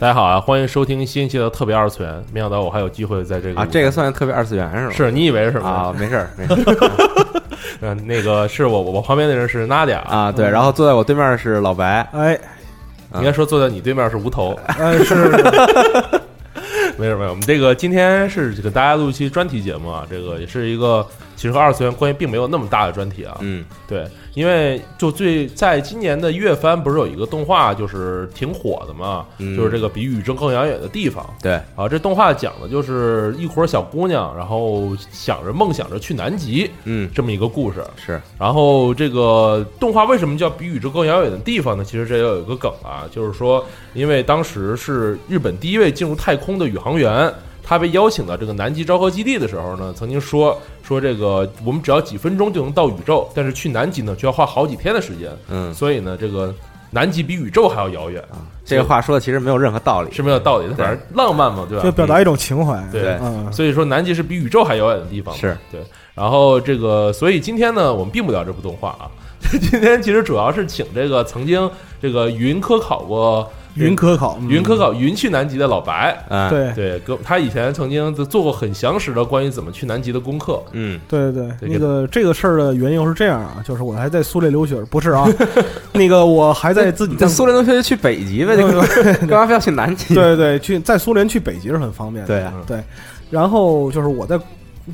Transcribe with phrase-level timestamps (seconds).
[0.00, 2.24] 大家好啊，欢迎收听新一期的特别二次元。
[2.32, 4.92] 没想到我还有机会在这个啊，这个算特别二次元是吗？
[4.94, 5.68] 是你以为是吗？
[5.68, 7.42] 啊，没事儿， 没事儿
[7.80, 10.30] 嗯，那个是我我旁边的人是娜迪亚，啊。
[10.30, 12.38] 对，然后坐在我对面是老白，哎，
[13.16, 14.56] 应该说坐在你对面是无头。
[14.66, 15.16] 哎， 是
[16.96, 23.36] 没事没有，我们这个今天是给大家录一期专题节目啊，这个也是一个其实和二次元关系并没有那么大的专题啊。
[23.40, 24.06] 嗯对，
[24.38, 31.26] 因为就最在今年的月番不是有一个动画就是挺火的嘛，嗯就是这个比宇宙更遥远的地方。
[31.42, 37.82] 对，啊，这动画讲的就是一伙小姑娘，然后想着梦想着去南极嗯这么一个故事。
[37.96, 41.82] 是，然后这个动画为什么叫比宇宙更遥远的地方呢？
[41.84, 50.56] 其实这也有一个梗啊，就是说，因为当时是日本第一位进入太空的宇航员，他被邀请到这个南极昭和基地的时候呢，曾经说
[50.88, 56.54] 说这个我们只要几分钟就能到宇宙，但是去南极呢就要花好几天的时间，嗯，所以呢，这个
[56.90, 61.84] 南极比宇宙还要遥远啊，这个话说的其实没有任何道理，是没有道理的，反正浪漫嘛，对吧？
[61.84, 62.82] 就表达一种情怀。
[62.90, 63.18] 对
[63.52, 65.82] 所以说南极是比宇宙还遥远的地方，是对。
[66.14, 69.06] 然后这个，所以今天呢，我们并不聊这部动画啊，
[69.60, 73.48] 今天其实主要是请这个曾经这个云科考过
[73.86, 74.48] 云科考，嗯。
[74.48, 76.72] 云科考云去南极的老白，嗯，，对。
[76.74, 81.00] 对，哥他以前曾经做过很详实的关于怎么去南极的功课，嗯。
[81.08, 81.68] 对对对。
[81.68, 85.26] 对，那个这个事儿的缘由是这样啊，就是我还在苏联留学，不是啊，
[85.92, 88.82] 那个我还在自己在在苏联留学就去北极呗，这个
[89.26, 90.14] 干嘛非要去南极？
[90.14, 92.28] 对对，去在苏联去北极是很方便的。
[92.28, 92.54] 对啊。
[92.66, 92.82] 对，
[93.30, 94.38] 然后就是我在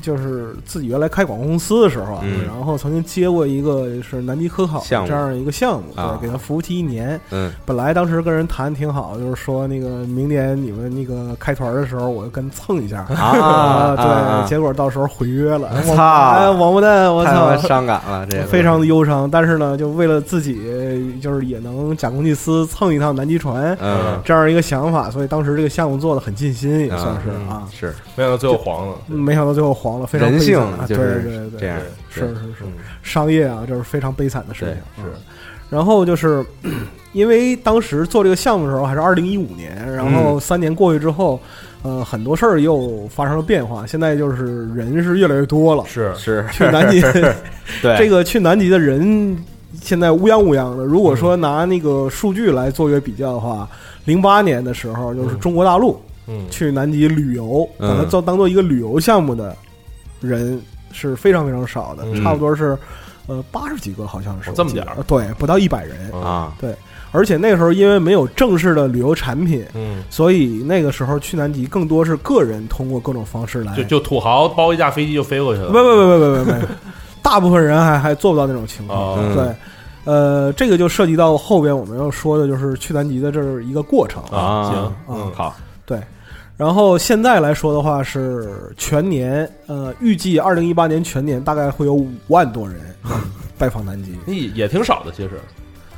[0.01, 7.19] 就是自己原来开广告公司的时候啊，嗯然后曾经接过一个是南极科考项目这样一个项目，啊对，给他服务期一年。
[7.31, 13.03] 嗯本来当时跟人谈挺好，就是说那个明年你们那个开团的时候，我跟蹭一下。
[13.15, 19.29] 啊， 对，啊结果到时候毁约了，我 操哎，王八蛋，我太他妈操，伤感了，这个非常的忧伤。
[19.29, 27.63] 但是呢，就为了自己，就是也能假公济私，蹭一趟南极船，嗯这样一个想法，所以当时这个项目做的很尽心，也算是嗯啊。
[27.71, 28.95] 是没想到最后黄了。
[29.07, 31.77] 没想到最后黄了，非常人性啊就是对对对这样，
[32.09, 32.71] 是是是嗯
[33.03, 34.69] 商业啊，这是非常悲惨的事情。
[34.73, 35.11] 对嗯
[35.67, 36.45] 然后就是
[37.11, 41.39] 因为当时做这个项目的时候还是二零一五年，然嗯后三年过去之后，
[41.81, 43.85] 呃，很多事儿又发生了变化。
[43.85, 47.01] 现在就是人是越来越多了，是是去南极
[47.81, 49.35] 对这个去南极的人
[49.81, 50.83] 现在乌泱乌泱的。
[50.83, 53.67] 如果说拿那个数据来做一个比较的话，
[54.05, 59.55] 零八年的时候就是中国大陆嗯去南极旅游，把它做当当做一个旅游项目的
[60.21, 60.61] 人
[60.91, 62.77] 是非常非常少的，嗯差不多是
[63.27, 66.11] 呃八十几个，好像是哦这么点儿我记得对，不到一百人。
[66.13, 66.75] 啊，对，
[67.11, 73.75] 而且那个时候因为没有正式的旅游产品，嗯，所以那个时候去南极更多是个人通过各种方式来。
[73.75, 76.73] 就就土豪包一架飞机就飞过去了，不不不不不不不，
[77.21, 79.33] 大部分人还还做不到那种情况。
[79.33, 79.55] 对，
[80.05, 84.21] 呃，这个就涉及到后边我们要说的，就是去南极的这是一个过程。
[84.25, 85.55] 啊，行，啊嗯，好，
[85.85, 85.99] 对，
[86.57, 92.79] 然后现在来说的话是全年，呃，预计二零一八年全年大概会有五万多人
[93.57, 94.17] 拜访南极。
[94.31, 95.31] 也也挺少的，其实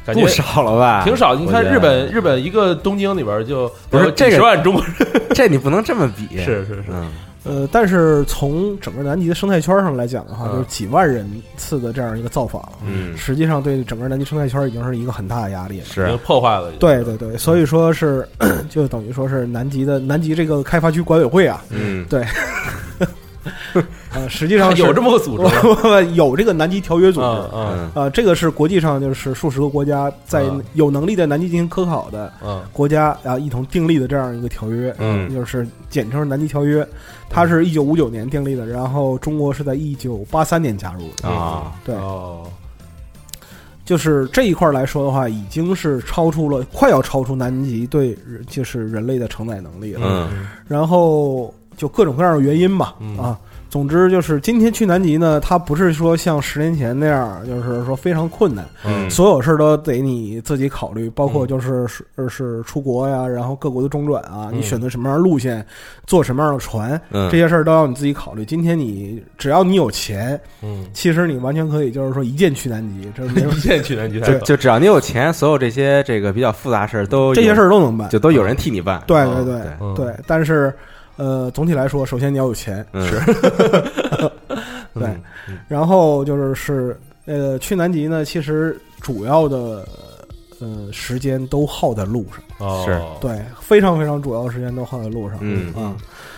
[0.05, 1.03] 感觉不少了吧？
[1.03, 1.35] 挺少。
[1.35, 4.93] 你看日本，日本一个东京里边就不是这个十万中国人，
[5.35, 7.07] 这你不能这么比，是是是，嗯
[7.43, 10.51] 呃，但是从整个南极的生态圈上来讲的话，嗯。
[10.53, 11.25] 就是几万人
[11.55, 13.15] 次的这样一个造访，嗯。
[13.15, 15.85] 实际上对整个南极生态圈已经是一个很大的压力了。
[15.85, 16.71] 已经是破坏了。
[16.79, 18.27] 对对对，所以说是
[18.69, 22.05] 就等于说是南极的南极这个开发区管委会啊，嗯
[24.13, 25.45] 呃，实际上有这么个组织？
[26.15, 27.25] 有这个南极条约组织。
[27.25, 36.87] 嗯嗯嗯啊，这个是国际上就是数十个国家在嗯有能力在南极进行科考的嗯国家啊一同订立的这样一个条约，嗯就是简称南极条约。
[37.29, 41.27] 它是一九五九年订立的，然后中国是在一九八三年加入的。
[41.27, 42.43] 啊，对，哦，
[43.83, 50.01] 就是这一块来说的话，已经是超出了，快要超出南极对人就是人类的承载能力了。
[50.31, 53.17] 嗯然后就各种各样的原因吧，嗯。
[53.17, 53.39] 啊，
[53.69, 59.09] 总之就是今天去南极呢，它不是说像十年前那样，就是说非常困难，嗯。
[59.09, 61.47] 所有事儿都得你自己考虑，包括嗯。
[61.47, 64.57] 就是是呃是出国呀，然后各国的中转啊，嗯。
[64.57, 65.63] 你选择什么样的路线，
[66.07, 68.43] 坐什么样的船，嗯，这些事儿都要你自己考虑。
[68.43, 78.09] 今天你只要你有钱，嗯，其实你完全可以就是说一键去南极，这没有 一键去南极就就只要你有钱，所有这些这个比较复杂事儿都这些事儿都能办。
[78.09, 79.03] 就都有人替你办。
[79.05, 79.45] 对嗯。
[79.45, 79.61] 对对。
[79.81, 80.73] 嗯对，但是
[81.17, 83.05] 呃，总体来说，首先你要有钱，嗯。
[83.07, 83.19] 是。
[84.93, 85.09] 对。
[85.67, 89.87] 然后就是是呃，去南极呢，其实主要的
[90.59, 92.83] 呃时间都耗在路上，哦。
[92.85, 93.01] 是。
[93.19, 95.37] 对，非常非常主要的时间都耗在路上。
[95.41, 95.73] 嗯。
[95.73, 95.95] 啊，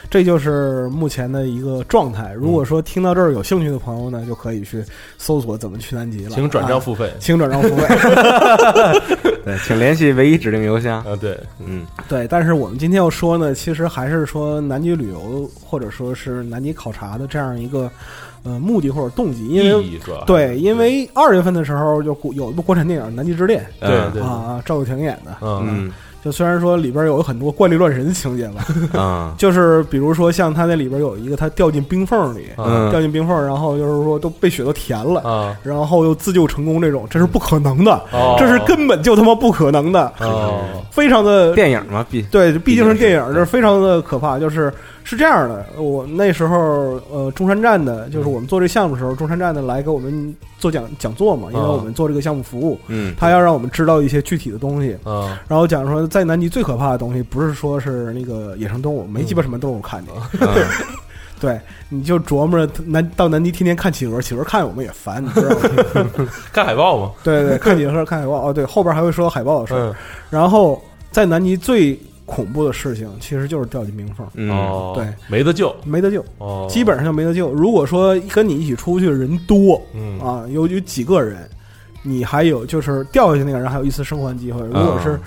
[0.10, 2.34] 这就是目前的一个状态。
[2.34, 4.84] 如果说听到这儿有兴趣的朋友呢，就可以去
[5.18, 6.32] 搜索怎么去南极了。
[6.32, 7.12] 请转账啊付费。
[7.20, 7.86] 请转账付费。
[9.46, 10.98] 对，请联系唯一指定邮箱。
[11.04, 17.90] 啊，对，嗯对，但是我们今天要说呢，其实还是说南极旅游或者说是南极考察的这样一个
[18.44, 25.38] 呃目的或者动机，因为对，因为二月份的时候就有一部国产电影《南极之恋对对》啊，啊，赵又廷演的。
[25.42, 25.94] 嗯嗯
[26.24, 28.66] 就虽然说里边有很多怪力乱神的情节吧，
[29.00, 40.62] 啊就是比如说像他那里边有一个他掉进冰缝里，嗯掉进冰缝，然后就是说都被雪都填了，啊然后又自救成功，这种这是不可能的，哦这是根本就他妈不可能的，哦
[40.92, 44.38] 非常的电影嘛，毕对，毕竟是电影，这是非常的可怕。
[44.40, 44.72] 就是
[45.10, 46.56] 是这样的，我那时候
[47.12, 54.96] 呃，中山站的，就是我们做这个项目的时候，中山站的来给我们做讲讲座嘛，因为哦我们做这个项目服务，嗯他要让我们知道一些具体的东西。
[55.06, 60.14] 嗯然后讲说，在南极最可怕的东西，不是说是那个野生动物，没鸡巴什么动物看见。
[60.42, 60.48] 嗯
[61.42, 65.50] 对，你就琢磨着南到南极天天看企鹅，企鹅看我们也烦，你知道
[66.04, 66.30] 吗？
[66.54, 68.50] 看海报吗，对对，看企鹅看海报。
[68.50, 69.88] 哦，对，后边还会说到海报的事儿。
[69.88, 69.96] 嗯
[70.30, 70.80] 然后
[71.10, 77.52] 在南极最恐怖的事情，其实就是掉进冰缝，嗯哦，对，没得救没得救，哦，基本上就没得救。
[77.52, 81.50] 如果说跟你一起出去的人多嗯啊，有有几个人，
[82.04, 84.62] 你还有就是掉下去那个人还有一丝生还机会。
[84.62, 85.20] 如果是、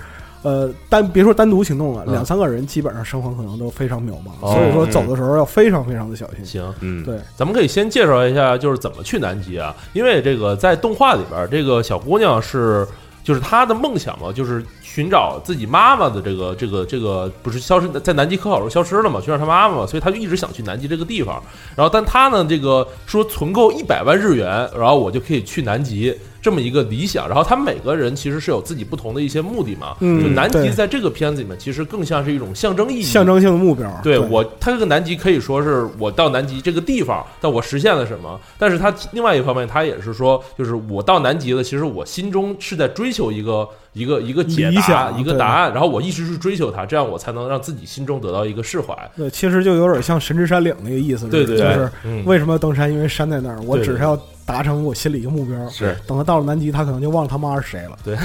[0.42, 4.30] 呃单别说单独行动了，嗯两三个人基本上生还可能都非常渺茫。
[4.40, 6.44] 哦所以说走的时候要非常非常的小心。
[6.44, 6.74] 行。
[6.80, 9.74] 嗯对，咱们可以先介绍一下，就是怎么去南极啊？
[9.92, 12.84] 因为这个在动画里边，这个小姑娘是，
[13.22, 14.64] 就是她的梦想嘛，就是
[14.94, 21.42] 寻找自己妈妈的这个这个这个，不是消失在南极科考时候消失了嘛，寻找他妈妈嘛，所以他就一直想去南极这个地方。
[21.74, 24.46] 然后，但他呢，这个说存够一百万日元，
[24.76, 26.14] 然后我就可以去南极。
[26.42, 29.96] 这么一个理想，然后他们每个人其实是有自己不同的一些目的嘛。
[30.00, 33.88] 嗯就南极在这个片子里面，其实更像是一种象征意义，象征性的目标。
[34.02, 38.38] 对我，他这个南极可以说是我到南极这个地方，但我实现了什么？
[38.58, 48.96] 但是他另外一方面，他也是说，就是我到南极了，其实我心中是在追求一个一个一个解答，想一个答案，然后我一直是追求它，这样我才能让自己心中得到一个释怀。
[49.16, 51.28] 对，其实就有点像神之山岭那个意思。
[51.28, 52.92] 对对对就是嗯，为什么要登山？
[52.92, 54.18] 因为山在那儿，我只是要
[54.52, 55.68] 达成我心里一个目标。
[55.68, 57.98] 是等他到了南极，他可能就忘了他妈是谁了。
[58.04, 58.16] 对，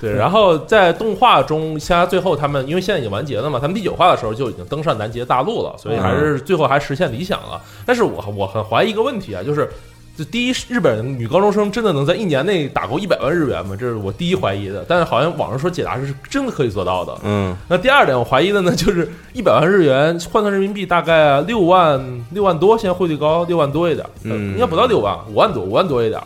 [0.00, 7.60] 对然后在动画中，像最后他们，因为现在已经完结了嘛，他们第九话的时候就已经登上南极大陆了，所以还是最后还实现理想了。
[7.86, 9.68] 但是我我很怀疑一个问题啊，就是。
[10.16, 13.74] 就第一，日本女高中生真的能在一年内打够一百万日元吗？
[13.78, 14.84] 这是我第一怀疑的。
[14.88, 17.18] 但是好像网上说解答是真的可以做到的。
[17.24, 22.00] 嗯那第二点，我怀疑的呢，就是一百万日元换算人民币大概六万
[22.30, 26.20] 六万多，现在汇率高，六万多一点，呃嗯应该不到六万，五万多，五万多一点。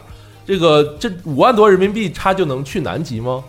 [0.46, 3.42] 这个这五万多人民币，他就能去南极吗？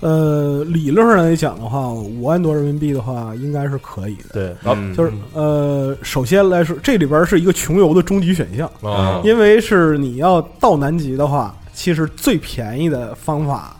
[0.00, 4.24] 呃，理论上来讲的话，五万多人民币的话，应该是可以的。
[4.34, 4.94] 对，然后嗯。
[4.94, 13.74] 就是呃，首先来说，这里边是一个穷游的终极选项，哦，因为是你要到南极的话，其实最便宜的方法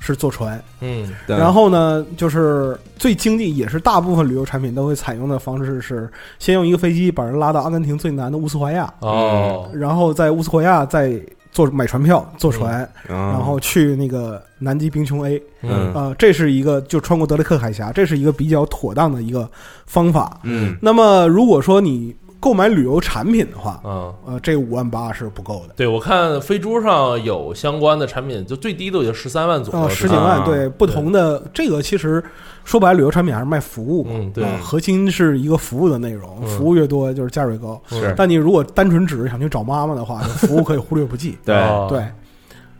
[0.00, 1.08] 是坐船，嗯。
[1.26, 1.36] 对。
[1.36, 11.20] 然后呢，就是最经济，也是大部分旅游产品都会采用的方式是，先用一个飞机把人拉到阿根廷最南的乌斯怀亚，哦，然后在乌斯怀亚再
[11.52, 15.92] 坐买船票坐船，然然后去那个南极冰穹 A，嗯。
[15.94, 19.50] 啊、这是一个就穿过德雷克海峡，这是一个比较妥当的一个
[19.86, 20.40] 方法。
[20.44, 20.76] 嗯。
[20.80, 25.74] 那么如果说你购买旅游产品的话，嗯，呃，这五万八是不够的。
[25.76, 32.24] 对我看飞猪上有相关的产品，就最低都已经十三万左右，啊，十几万，啊对不同的这个其实
[32.64, 37.78] 说白了，旅游产品还是卖服务嘛，嗯对啊核心是一个服务的内容，嗯服务越多就是价越高。
[37.90, 41.36] 是但你如果单纯只是想去找妈妈的话，服务可以忽略不计。
[41.44, 42.02] 对哦对，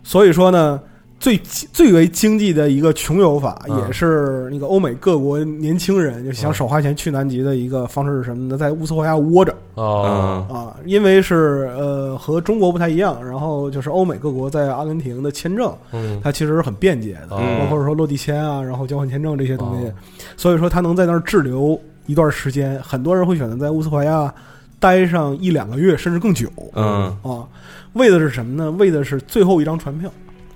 [0.03, 0.81] 所以说呢，
[1.21, 3.79] 最最为经济的一个穷游法，嗯。
[3.87, 8.57] 也是那个欧美各国年轻人就想少花钱去南极的一个方式是什么呢？
[8.57, 9.55] 在乌斯怀亚窝着。
[9.75, 16.19] 哦，啊，因为是呃和中国不太一样，然后就是欧美各国在阿根廷的签证，嗯。
[16.25, 17.59] 它其实是很便捷的，哦。
[17.61, 19.87] 包括说落地签啊，然后交换签证这些东西。
[19.89, 19.93] 哦，
[20.39, 24.33] 所以说他能在那儿滞留一段时间，很多人会选择在乌斯怀亚
[24.79, 26.49] 待上一两个月甚至更久。
[26.73, 27.15] 嗯。
[27.23, 27.47] 啊，
[27.93, 28.71] 为的是什么呢？
[28.79, 30.11] 为的是最后一张船票。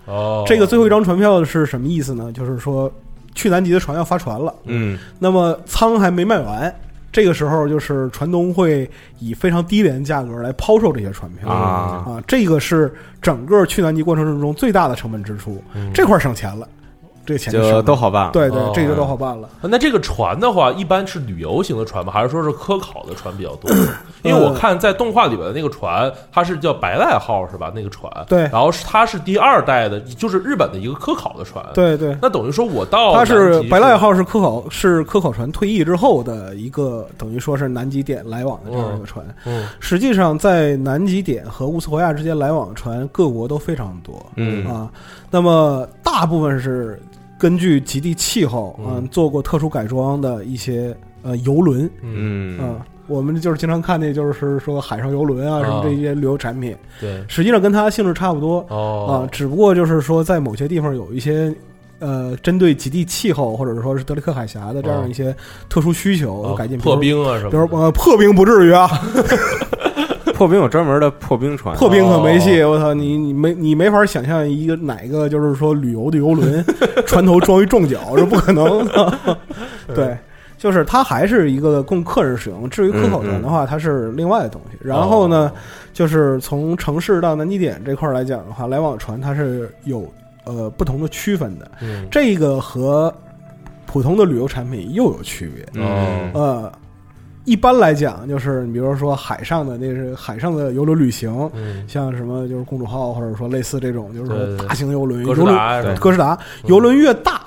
[0.07, 2.33] 哦，这个最后一张船票是什么意思呢？
[2.33, 2.93] 就是说，
[3.35, 4.99] 去南极的船要发船了，嗯。
[5.19, 6.75] 那么仓还没卖完，
[7.13, 11.49] 这个时候就是船东会以非常低廉价格来抛售这些船票。
[11.49, 12.05] 啊。
[12.07, 12.93] 啊，这个是
[13.23, 15.91] 整个去南极过程之中最大的成本支出，嗯。
[15.93, 16.69] 这块省钱了。
[17.25, 18.33] 这个钱就都好办了。
[18.33, 19.49] 对对哦，这个就都好办了。
[19.63, 22.13] 那这个船的话，一般是旅游型的船吗？
[22.13, 23.71] 还是说是科考的船比较多？
[24.23, 27.73] 因为我看在动画里边的那个船，它是叫白濑号是吧？
[27.75, 39.25] 那个船，对然后是它是第二代的，就是日本的一个科考的船。，对对，那等于说我到它是白濑号是科考是科考船退役之后的一个，等于说是南极点来往的这样一个船。
[39.45, 44.25] 嗯实际上，在南极点和乌斯怀亚之间来往的船，各国都非常多。
[44.37, 44.91] 嗯啊，
[45.31, 47.01] 那么大部分是
[47.39, 48.95] 根据极地气候嗯。
[48.99, 51.89] 嗯做过特殊改装的一些呃游轮。
[52.03, 52.87] 嗯，嗯啊。
[53.07, 58.61] 我们就是经常看那，就是说海上游轮啊，什么啊这些旅游产品，对，实际上跟它性质差不多。
[58.61, 58.67] 啊
[59.29, 61.55] 哦，，只不过就是说在某些地方有一些
[61.99, 65.37] 呃针对极地气候或者说是德里克海峡的这样一些
[65.69, 68.89] 特殊需求哦改进，破，冰啊什么，比如比如呃破冰不至于啊，
[70.35, 76.65] 破冰有专门的破冰船，破冰可没戏，我操你你没你没法想象一个哪个就是说旅游的游轮
[77.07, 79.39] 船头装一重脚，这不可能的。
[79.95, 80.17] 对，
[80.59, 82.69] 就是它还是一个供客人使用。
[82.69, 84.79] 至于科考船的话，它是另外的东西。
[84.81, 85.53] 然后呢，
[85.93, 90.11] 就是从城市到南极点这块儿来讲的话，来往船它是有
[90.45, 91.71] 呃不同的区分的。
[91.81, 93.15] 嗯，这个和
[93.87, 95.65] 普通的旅游产品又有区别。
[95.75, 96.73] 嗯呃，
[97.45, 105.55] 一般来讲，就是你比如说海上的那是海上的游轮旅行，嗯，像什么就是公主号，或者说类似这种，就是大型游轮，游轮
[106.01, 107.43] 哥斯达游轮越大，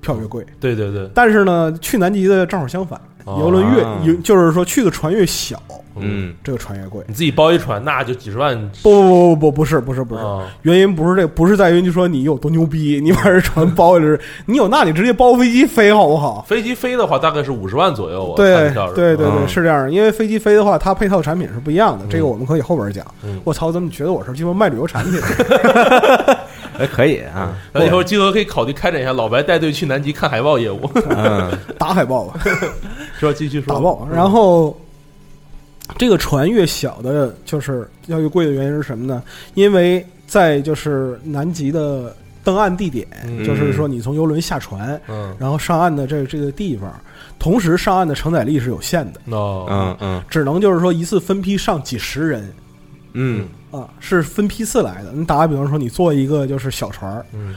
[0.00, 0.44] 票越贵。
[0.58, 5.60] 对对对，但是呢，去南极的正好相反，哦游轮越啊游就是说去的船越小，
[5.96, 7.02] 嗯这个船越贵。
[7.06, 16.44] 你自己包一船，那就几十万，不不不不不是不是不是，啊原因不是这，不是在于就说你有多牛逼， 你把这船包下来，你有那你直接包飞机飞好不好？
[16.48, 19.90] 飞机飞的话大概是五十万左右啊，对看票是对对对，嗯是这样。
[19.90, 23.40] 因为飞机飞的话，它配套产品是不一样的，这个我们可以后边讲嗯。
[23.44, 25.18] 我操，怎么觉得我是鸡巴卖旅游产品？
[26.76, 32.40] 哎可以啊，那以后金额可以考虑开展一下老白带队去南极看海豹业务，嗯 打海豹吧。
[33.18, 33.32] 是吧？
[33.32, 34.06] 继续说，打爆。
[34.12, 34.78] 然后
[35.98, 39.22] 这个船越小的，就是要越贵的原因是什么呢？
[39.54, 46.92] 因为在就是南极的登岸地点，嗯就是说你从游轮下船，嗯，然后上岸的这这个地方，
[47.38, 52.52] 同时上岸的承载力是有限的，哦，嗯嗯只能就是说一次分批上几十人。
[53.16, 55.12] 嗯啊，是分批次来的。
[55.12, 57.54] 你打个比方说，你坐一个就是小船儿，嗯，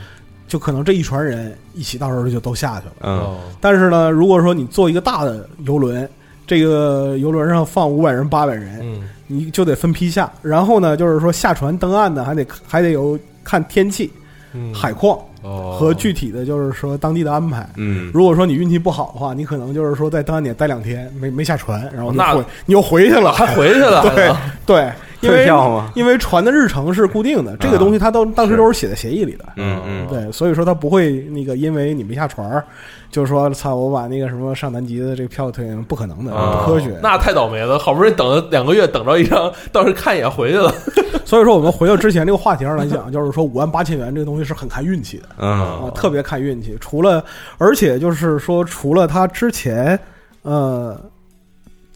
[0.48, 3.36] 就可能这一船人一起到时候就都下去了。
[3.60, 6.08] 但是呢，如果说你坐一个大的游轮，
[6.46, 10.32] 这个游轮上放五百人、八百人，嗯，你就得分批下。
[10.40, 14.10] 然后呢，就是说下船登岸呢，还得还得有看天气、
[14.54, 14.74] 嗯。
[14.74, 15.76] 海况哦。
[15.78, 17.68] 和具体的就是说当地的安排。
[17.76, 18.10] 嗯。
[18.14, 25.90] 如果说你运气不好的话，你可能就是说在登岸点待两天没没下船，然后那回你又回去了，还回去了，对 还对，因退为票吗？
[25.94, 29.44] 因为船的日程是固定的，这个啊东西它都当时都是写在协议里的。
[29.56, 32.62] 嗯嗯对，所以说他不会那个，因为你没下船，
[33.10, 36.98] 就是说操，我把那个什么上南极的这个票退，不可能的，啊不科学。
[37.02, 40.72] 那太倒霉了，好不容易等了两个月，等着一张，倒是看一眼回去了，
[41.24, 46.76] 所以说，我们回到之前这个话题上来讲，就是说五万八千元这个东西是很看运气的嗯啊，特别看运气。
[46.80, 47.24] 除了，
[47.58, 49.98] 而且就是说，除了他之前
[50.42, 50.98] 呃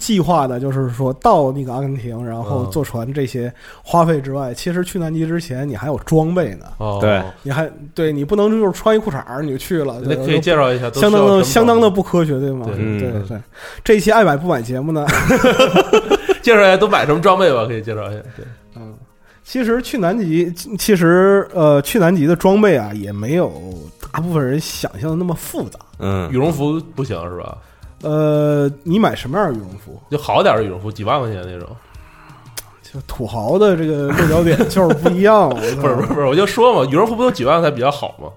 [0.02, 3.52] 计划的，就是说到那个阿根廷，然后嗯坐船这些
[3.84, 6.98] 花费之外，其实去南极之前你还有装备呢，哦。
[7.00, 12.66] 对，你还对你不能就是穿一裤衩儿你就去了，那可以介绍一下，相当的相当的不科学，对吗？
[12.66, 12.74] 对。
[12.78, 12.98] 嗯。
[12.98, 13.28] 对。
[13.28, 13.40] 对。
[13.84, 18.44] 这一期爱买不买节目呢，备 介绍一下都买什么装备吧，可以介绍一下，对，
[18.74, 18.92] 嗯，
[19.44, 23.52] 其实去南极，其实呃，去南极的装备啊，也没有
[24.12, 25.78] 大部分人想象的那么复杂。
[26.00, 26.28] 嗯。
[26.32, 27.56] 羽绒服不行是吧？
[28.02, 30.00] 呃，你买什么样的羽绒服？
[30.10, 31.68] 就好点儿的羽绒服，几万块钱那种，
[32.82, 35.48] 就土豪的这个落脚点就是不一样。
[35.54, 38.28] 不是不是不是，我就说嘛，羽绒服不都几万才比较好吗？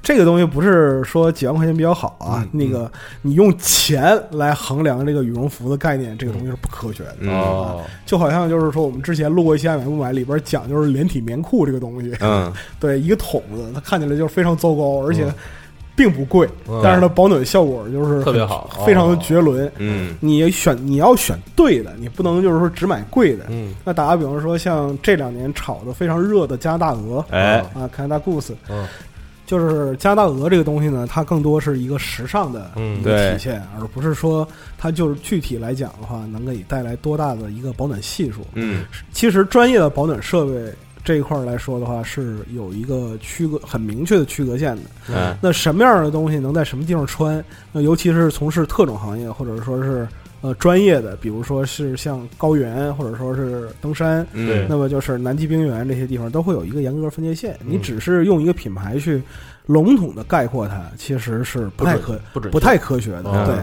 [0.00, 7.16] 这个东西不是说几万块钱比较好啊，嗯那个你用钱来衡量这个羽绒服的概念，这个东西是不科学的。
[7.20, 12.16] 嗯哦，就好像就是说，我们之前录过一期爱买不买，里边讲就是连体棉裤这个东西。
[12.20, 12.50] 嗯
[12.80, 15.26] 对，一个桶子，它看起来就是非常糟糕，而且
[15.98, 16.80] 并不贵，嗯。
[16.82, 19.70] 但是它保暖效果就是特别好非常的绝伦。
[19.78, 20.16] 嗯。
[20.20, 23.46] 你选你要选对的，你不能就是说只买贵的。
[23.48, 23.74] 嗯。
[23.84, 27.58] 那打个比方说，像这两年炒的非常热的加拿大鹅哎。
[27.74, 28.86] 啊，加拿大 Goose，嗯。
[29.44, 38.42] 就是加拿大鹅这个东西呢，它更多是一个时尚的一个体现，而不是说它就是具体来讲的话，能给你带来多大的一个保暖系数。
[38.52, 38.84] 嗯。
[39.10, 40.52] 其实专业的保暖设备
[41.08, 44.82] 这一块儿来说的话，是有一个区隔很明确的区隔线的。
[45.08, 47.42] 嗯那什么样的东西能在什么地方穿？
[47.72, 50.06] 那尤其是从事特种行业或者说是
[50.42, 57.58] 呃专业的，比如说是像高原或者说是登山，嗯那么就是南极冰原这些地方都会有一个严格分界线。
[57.64, 59.22] 你嗯只是用一个品牌去
[59.64, 63.30] 笼统的概括它，其实是不太准科不不太科学的。
[63.32, 63.54] 嗯对。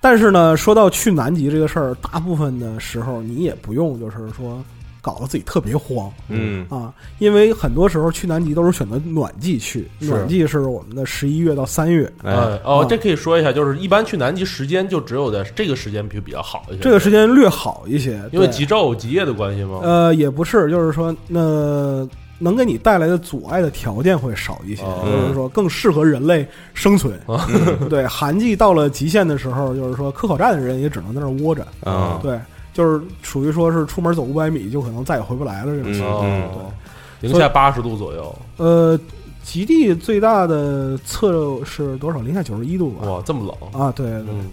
[0.00, 4.62] 但是呢，说到去南极这个事儿，大部分的时候你也不用就是说
[5.04, 12.10] 搞得自己特别慌嗯啊，因为很多时候去南极都是选择暖季去，暖季是我们的十一月到三月。
[12.22, 16.78] 哎哎哦啊，这可以说一下，就是一般去南极时间就只有在这个时间比比较好一些。
[16.78, 19.80] 这个时间略好一些，因为极昼极夜的关系吗？
[19.82, 22.08] 呃，也不是，就是说，那
[22.38, 27.20] 能给你带来的阻碍的条件会少一些，哦就是说更适合人类生存。
[27.28, 31.66] 嗯对，寒季到了极限的时候，就是说科考站的人也只能在那儿窝着。
[31.84, 32.38] 啊对，
[32.74, 36.26] 就是属于说是出门走五百米就可能再也回不来了这种情况。
[36.26, 36.72] 嗯哦，
[37.20, 38.98] 零下八十度左右，呃，
[39.42, 42.20] 极地最大的测是多少？
[42.20, 43.08] 零下九十一度吧。
[43.08, 43.80] 哇，这么冷。
[43.80, 44.50] 啊，对对，嗯，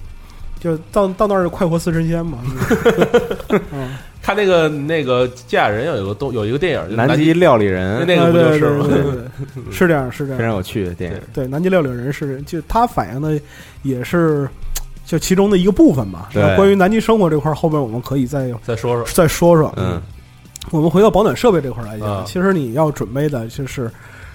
[0.60, 2.38] 就到到那儿就快活似神仙嘛。
[3.74, 8.86] 嗯，看那个那个机甲人有一个动有一个电影，就南极料理人那个不就是吗？
[8.88, 10.38] 对对对对对是这样，是这样。
[10.38, 11.20] 非常有趣的电影。
[11.34, 13.40] 对，南极料理人是就他反映的
[13.82, 14.48] 也是
[15.12, 16.30] 就其中的一个部分吧。
[16.32, 19.74] 对那关于南极生活这块儿，后边我们可以再再说说，再说说。
[19.76, 20.02] 嗯，
[20.70, 23.92] 我们回到保暖设备这块儿来讲，啊其实你要准备的就是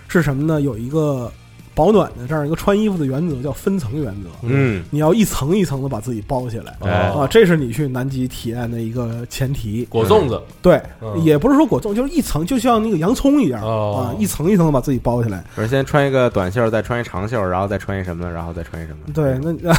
[0.06, 0.60] 是什么呢？
[0.60, 1.32] 有一个
[1.74, 4.28] 保暖的这样一个穿衣服的原则，叫分层原则。
[4.42, 6.76] 嗯，你要一层一层的把自己包起来。
[6.86, 9.86] 啊，这是你去南极体验的一个前提。
[9.86, 15.42] 果粽子，对，嗯也不是说果粽，就是一层，就像那个洋葱一样、哦啊，一层一层的把自己包起来。
[15.54, 19.12] 不是先穿一个短袖，再穿一长袖，然后再穿一什么，然后再穿一什么？
[19.14, 19.72] 对，那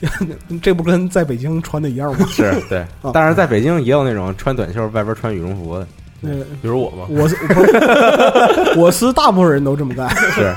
[0.00, 2.26] 对， 这不跟在北京穿的一样吗？
[2.30, 2.78] 是对。
[3.02, 3.10] 啊。
[3.12, 5.86] 但是在北京也有那种穿短袖外边穿羽绒服的，
[6.20, 10.54] 那比如我吧，我是不 是我司大部分人都这么干，是。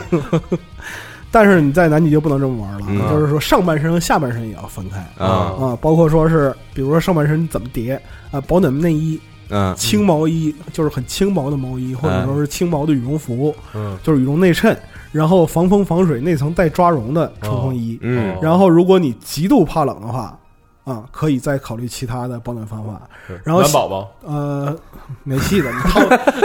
[1.33, 5.55] 但是你在南极就不能这么玩了，嗯就是说上半身和下半身也要分开啊。
[5.57, 7.93] 啊，包括说是比如说上半身怎么叠
[8.31, 9.17] 啊，保暖内衣、
[9.49, 14.77] 嗯轻毛衣，就是很轻薄的毛衣，或者说是轻薄的羽绒服，嗯，就是羽绒内衬，
[15.11, 17.97] 然后防风防水，内层带抓绒的冲锋衣。
[18.01, 20.37] 嗯哦然后，如果你极度怕冷的话，
[20.83, 23.01] 啊，可以再考虑其他的保暖方法。
[23.43, 24.75] 然后暖宝宝，呃，
[25.23, 26.01] 没戏的，你掏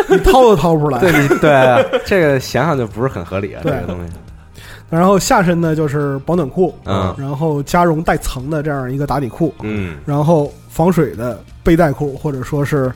[0.08, 0.98] 你 掏都掏不出来。
[0.98, 4.12] 对你对啊这个想想就不是很合理啊，这对个东西。
[4.88, 12.92] 然后下身呢就是保暖裤，嗯然后加绒带层的这样一个打底裤，嗯然后防水的背带裤或者说是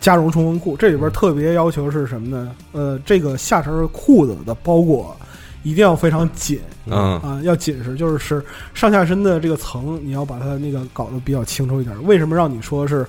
[0.00, 0.76] 加绒冲锋裤。
[0.76, 2.54] 这里边特别要求是什么呢？
[2.72, 5.16] 呃，这个下身裤子的包裹
[5.62, 8.42] 一定要非常紧嗯啊，要紧实，就是
[8.74, 12.04] 上下身的这个层你要把它那个搞得比较清楚一点。
[12.04, 13.06] 为什么让你说是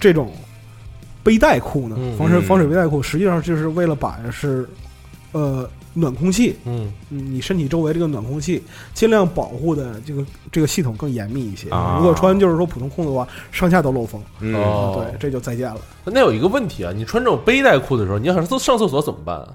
[0.00, 0.32] 这种
[1.22, 1.96] 背带裤呢？
[2.16, 4.66] 防水防水背带裤实际上就是为了把是
[5.32, 6.56] 呃暖空气。
[6.64, 8.62] 嗯，嗯，你身体周围这个暖空气，
[8.94, 11.70] 尽量保护的这个这个系统更严密一些。
[11.70, 15.80] 啊如果穿就是说普通裤子的话，上下都漏风，嗯哦对，这就再见了。
[16.04, 19.48] 那有一个问题啊，你穿这种背带裤的时候，你要想上厕所怎么办啊？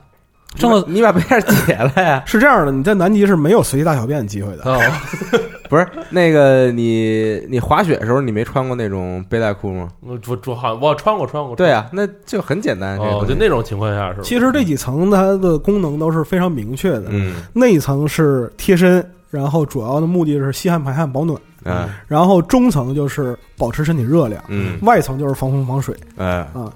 [0.58, 2.24] 上厕你把背带解了呀？
[2.28, 4.64] 是这样的，你在南极是没有随地大小便的机会的。
[4.66, 4.82] 哦，
[5.72, 9.88] 不是那个你你滑雪的时候你没穿过那种背带裤吗？
[10.02, 13.00] 我我我好像我穿过穿过，对啊，那就很简单。
[13.00, 14.22] 这个哦，就那种情况下是吧？
[14.22, 17.06] 其实这几层它的功能都是非常明确的。
[17.08, 25.96] 嗯内层是贴身，然后主要的目的是吸汗排汗保暖，嗯然后中层就是保持身体热量，嗯外层就是防风防水。
[26.18, 26.70] 哎啊，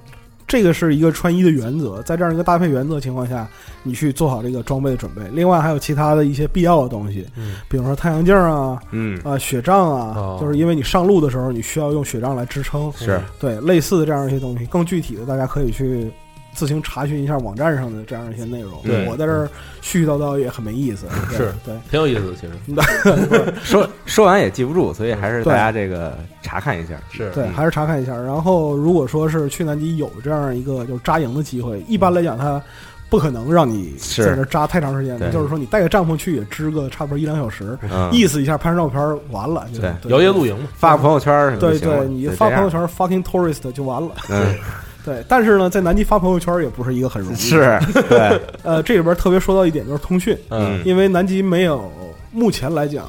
[0.55, 3.45] 这个是一个穿衣的原则，在这样一个搭配原则情况下，
[3.83, 5.21] 你去做好这个装备的准备。
[5.33, 12.89] 另外还有其他的一些必要的东西，嗯比如说太阳镜啊、嗯啊雪杖啊，哦就是因为你上路的时候你需要用雪杖来支撑。
[12.93, 16.09] 是对，类似的这样一些东西，更具体的大家可以去
[16.55, 18.81] 自行查询一下网站上的这样一些内容。
[18.83, 19.05] 对。
[19.07, 19.47] 我在这儿
[19.83, 21.05] 絮絮叨叨也很没意思。
[21.29, 21.53] 对 是。
[21.63, 23.53] 对，挺有意思的，其实。
[23.63, 26.95] 说说完也记不住，所以还是大家这个查看一下。
[27.11, 27.29] 是。
[27.31, 28.15] 对，嗯还是查看一下。
[28.15, 32.61] 然后，如果说是去南极有这样一个就是扎营的机会，一般来讲它
[33.09, 39.93] 不可能让你在那扎太长时间的，就是说你带个帐篷去也支个差不多一两小时，嗯，意思一下拍张照片完了，就对。
[40.01, 40.11] 对。
[40.11, 40.57] 摇曳露营。
[40.57, 44.09] 嘛，发个朋友圈什么的对对，你发朋友圈 fucking tourist 就完了。
[44.29, 44.55] 嗯
[45.05, 48.41] 对，但是呢，在南极发朋友圈也不是一个很容易。，是对。
[48.63, 50.81] 呃，这里边特别说到一点就是通讯，嗯。
[50.83, 51.91] 因为南极没有，
[52.31, 53.05] 目前来讲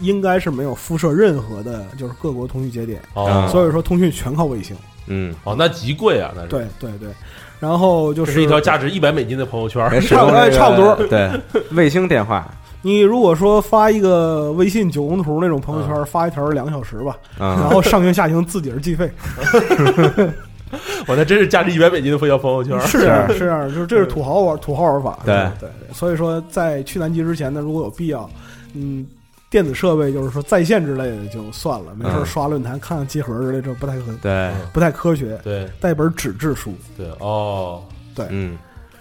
[0.00, 3.48] 应该是没有辐射任何的，就是各国通讯节点，哦。
[3.50, 4.76] 所以说通讯全靠卫星。
[5.08, 6.48] 嗯，哦，那极贵啊，那是。
[6.48, 7.08] 对对对，
[7.58, 10.94] 然后就是是一条价值一百美金的朋友圈，差不多差不多。
[11.08, 11.28] 对
[11.72, 12.48] 卫星电话。
[12.82, 19.10] 你如果说发一个微信九宫图那种朋友圈，发一条两个小时吧，然啊后上行下行自己是计费，
[21.06, 25.18] 我那真是价值一百美金的一条朋友圈，是这样是这样，就是这是土豪玩土豪玩法。
[25.24, 28.28] 对对对，所以说在去南极之前呢，如果有必要，
[28.74, 29.06] 嗯，
[29.50, 35.38] 电子设备，就是说在线之类的就算了，没事刷论坛、看看集合之类，这不太可对，不太科学。
[35.42, 37.82] 对带本纸质书，对哦，
[38.14, 38.56] 对嗯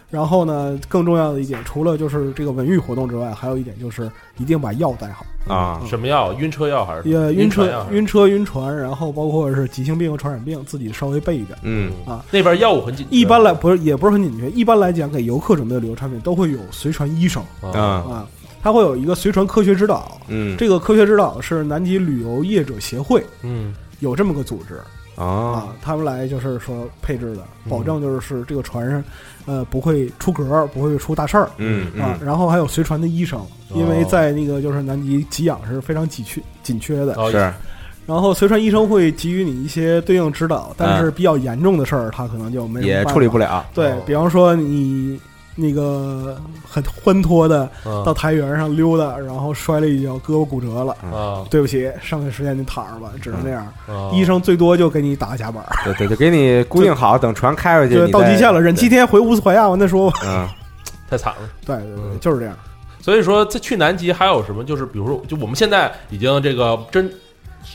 [0.10, 5.24] 然后呢，更重要的一点，除了就是这个文娱活动之外，还有一点就是一定把药带好。
[5.50, 6.34] 啊，什么药？
[6.36, 7.86] 晕车药还是也晕车药？
[7.92, 11.58] 晕车、晕船，然后包括是急性病和传染病，自己稍微备一点。
[11.64, 11.92] 嗯。
[12.06, 12.24] 啊。
[12.32, 17.44] 那边药物很紧，一般来不是也不是很紧缺，一般来讲给游客准备的旅游产品都会有随船医生。
[17.62, 17.82] 啊啊。
[17.82, 18.28] 啊，
[18.62, 20.20] 他会有一个随船科学指导。
[20.28, 23.74] 嗯，这个科学指导是南极旅游业者协会嗯。
[24.00, 24.80] 有这么个组织
[25.24, 29.04] 啊啊，他们来就是说配置的，嗯保证就是是这个船上
[29.46, 31.50] 呃不会出格，不会出大事儿。
[31.58, 37.52] 嗯啊，嗯然后还有随船的医生，因为哦在那个就是南极给养是非常紧缺紧缺的，哦是
[38.06, 45.20] 然后随船医生会给予你一些对应指导，但是比较严重的事儿他可能就没也处理不了，对哦比方说你
[45.60, 50.94] 那个很欢脱的嗯到台原上溜达，然后摔了一跤，胳膊骨折了。
[51.12, 53.66] 啊对不起，剩下时间你躺着吧，只能这样。
[53.88, 60.20] 啊医生最多就给你打个夹板儿，对对，就给你固定好，等船开回去，对到极限了，忍七，天回乌斯怀亚完再说吧。
[60.24, 60.48] 嗯
[61.10, 61.50] 太惨了。
[61.66, 62.56] 对对对，嗯就是这样。
[63.02, 64.64] 所以说，在去南极还有什么？
[64.64, 67.10] 就是比如说，就我们现在已经这个真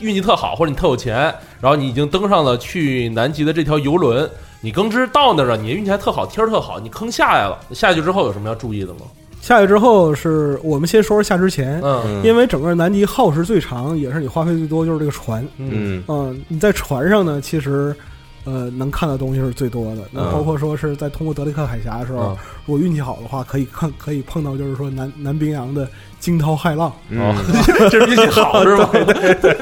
[0.01, 4.29] 运气特好，或者你特有钱，然后你已经登上了去南极的这条游轮，
[4.61, 7.57] 你更知到那儿了，你运气还特好，天儿特好，你坑下来了。
[7.71, 9.01] 下去之后有什么要注意的吗？
[9.41, 15.47] 下去之后是我们先说说下之前，嗯嗯，因为整个南极耗时最长，也是你花费最多，就是这个船。
[15.57, 17.95] 嗯嗯，你在船上呢，其实
[18.43, 20.01] 呃能看的东西是最多的。
[20.11, 25.87] 那嗯包括说是在通过德雷克海峡的时候，嗯如果运气好的话，可以看可以碰到就是说南南冰洋的
[26.25, 27.35] 惊涛骇浪，嗯
[27.91, 28.89] 这是运气好是吧？
[29.41, 29.55] 对？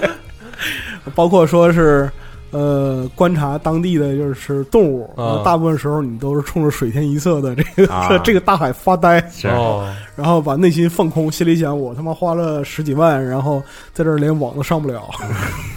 [1.13, 2.09] 包括说是。
[2.55, 5.09] 呃，观察当地的就是动物，
[5.43, 9.19] 大部分时候你都是冲着水天一色的这个、啊这个大海发呆，
[10.15, 13.59] 然后把内心放空，心里想我他妈花了十几万，然后
[13.91, 15.01] 在这儿连网都上不了，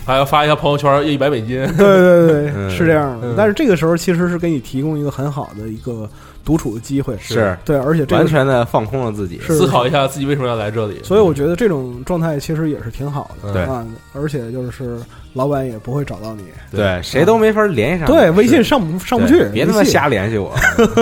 [0.05, 1.67] 还要发一下朋友圈，一百美金。
[1.79, 3.29] 对对对，嗯是这样的。
[3.29, 6.07] 嗯但是这个时候其实是给你提供一个很好的一个
[6.47, 7.59] 独处的机会，是。
[7.65, 11.01] 对，而且这个，完全的放空了自己，思考一下自己为什么要来这里。
[11.03, 13.63] 所以我觉得这种状态其实也是挺好的，对。
[13.65, 14.99] 啊，而且就是
[15.35, 20.55] 老板也不会找到你，对，谁都没法联系上，对，微信上不上不去，别他妈瞎联系我，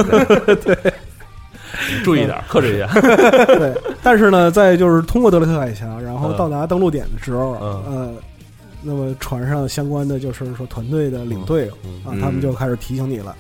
[0.64, 0.76] 对。
[2.02, 2.88] 注意点，克制一下。
[3.58, 6.36] 对，但是呢，在就是通过德雷特海峡，然后嗯。
[6.36, 7.84] 到达登陆点的时候，嗯。
[7.84, 8.12] 呃，
[8.80, 12.00] 那么船上相关的就是说团队的领队嗯。
[12.04, 13.34] 啊，他们就开始提醒你了，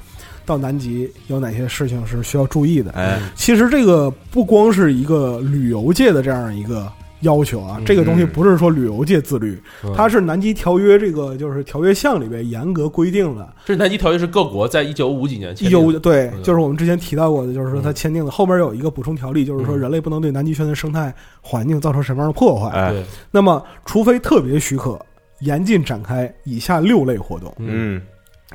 [0.46, 2.90] 到南极有哪些事情是需要注意的。
[2.92, 13.48] 哎，其实这个不光是一个旅游界的这样一个要求啊，嗯这个东西不是说旅游界自律，嗯它是南极条约这个就是条约项里边严格规定的。
[13.64, 22.68] 这南极条约是各国在一九五几年签一订的九对嗯，就是我们之前提到过的，就是说它嗯签订的后边有一个补充条例，就是说嗯人类不能对南极圈的生态环境造成什么样的破坏。
[22.70, 25.00] 哎，那么，除非特别许可，
[25.40, 27.52] 严禁展开以下六类活动。
[27.58, 28.02] 嗯嗯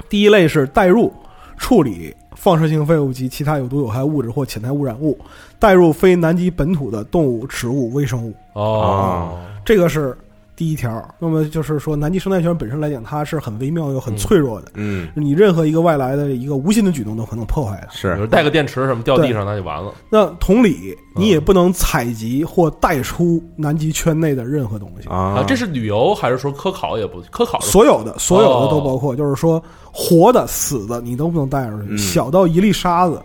[0.07, 1.11] 第一类是带入、
[1.59, 5.15] 处理放射性废物及其他有毒有害物质或潜在污染物，
[5.59, 10.17] 带入非南极本土的动物、植物、微生物，哦，这个是
[10.59, 11.01] 第一条。
[11.19, 17.93] 那么就是说，南极生态圈本身来讲，它是很微妙又很脆弱的，嗯，你任何一个外来的一个无心的举动都可能破坏它。
[17.93, 19.93] 比是如带个电池什么掉地上那就完了。
[20.09, 25.07] 那同理，嗯你也不能采集或带出南极圈内的任何东西。
[25.07, 33.21] 啊啊，，这是旅游还是说科考也不科考所有的所有的都哦包括，就是说活的、死的你都不能带出去，嗯小到一粒沙子，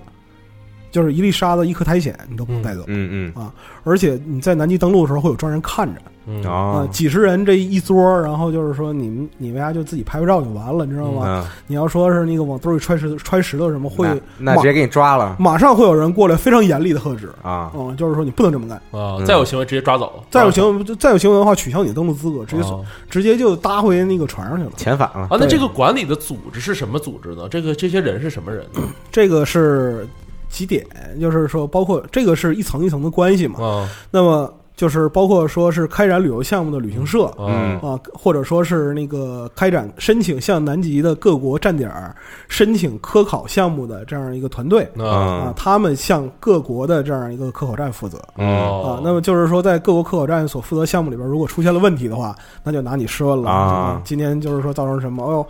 [0.95, 2.85] 就是一粒沙子、一颗苔藓你都不能带走。
[2.87, 3.53] 嗯嗯啊
[3.83, 11.23] 而且你在南极登陆的时候会有专人看着嗯啊啊，，几十人这一桌，然后就是说你们你们家就自己拍拍照就完了，你知道吗？
[11.27, 17.29] 嗯，你要说是那个往兜里揣石头揣石头什么，会那那直接给你抓了马上会有人过来非常严厉的呵止。
[17.43, 24.71] 啊，嗯，就是说你不能这么干，啊，嗯再有行为直接抓走，再有行为再有行为的话，取消你的登陆资格，直接、哦直接就搭回那个船上去了。
[24.79, 27.47] 遣返了，啊，那这个管理的组织是什么组织呢？
[27.51, 28.81] 这个这些人是什么人呢？
[29.13, 30.09] 这个是
[30.55, 30.87] 几点，
[31.21, 33.61] 就是说包括这个是一层一层的关系嘛。
[33.63, 37.27] 啊那么就是包括说是开展旅游项目的旅行社。
[37.39, 42.13] 啊啊，或者说是那个开展申请向南极的各国站点儿
[42.49, 48.99] 申请科考项目的这样一个团队啊啊，他们向各国的这样一个科考站负责啊。
[49.05, 55.25] 那么就是说，在各国科考站所负责项目里边，如果出现了问题的话，那就拿你试问了啊今天就是说造成什么？
[55.25, 55.47] 哦呦，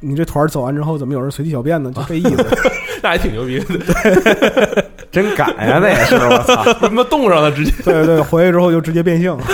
[0.00, 1.92] 你这团儿走完之后，怎么有人随地小便呢？
[1.94, 2.46] 就这意思。
[3.02, 9.44] 那还挺牛逼的， 真敢呀，那也是我操， 他妈冻上了直接对对，回去之后就直接变性了。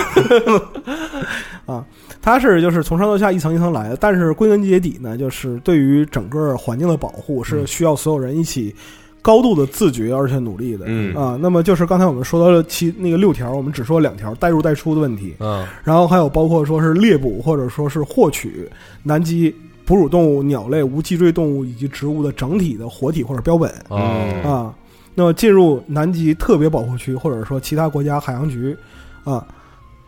[1.67, 1.85] 啊，
[2.23, 8.75] 它是就是从上到下一层一层来的，但是归根结底呢，就是对于整个环境的保护是需要所有人一起
[9.21, 10.85] 高度的自觉而且努力的。
[10.87, 18.69] 嗯啊，那么就是刚才我们说到了七那个六条，我们只说两条带入带出的问题，嗯然后还有包括说是猎捕或者说是获取
[19.03, 23.99] 南极哺乳动物、鸟类、无脊椎动物以及植物的整体的活体或者标本哦
[24.45, 24.75] 啊。
[25.15, 28.77] 那么进入南极特别保护区或者说其他国家海洋局
[29.25, 29.47] 啊，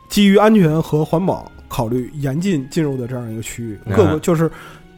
[0.09, 4.51] 基于安全和环保考虑，严禁进入的这样一个区域，各个嗯就是。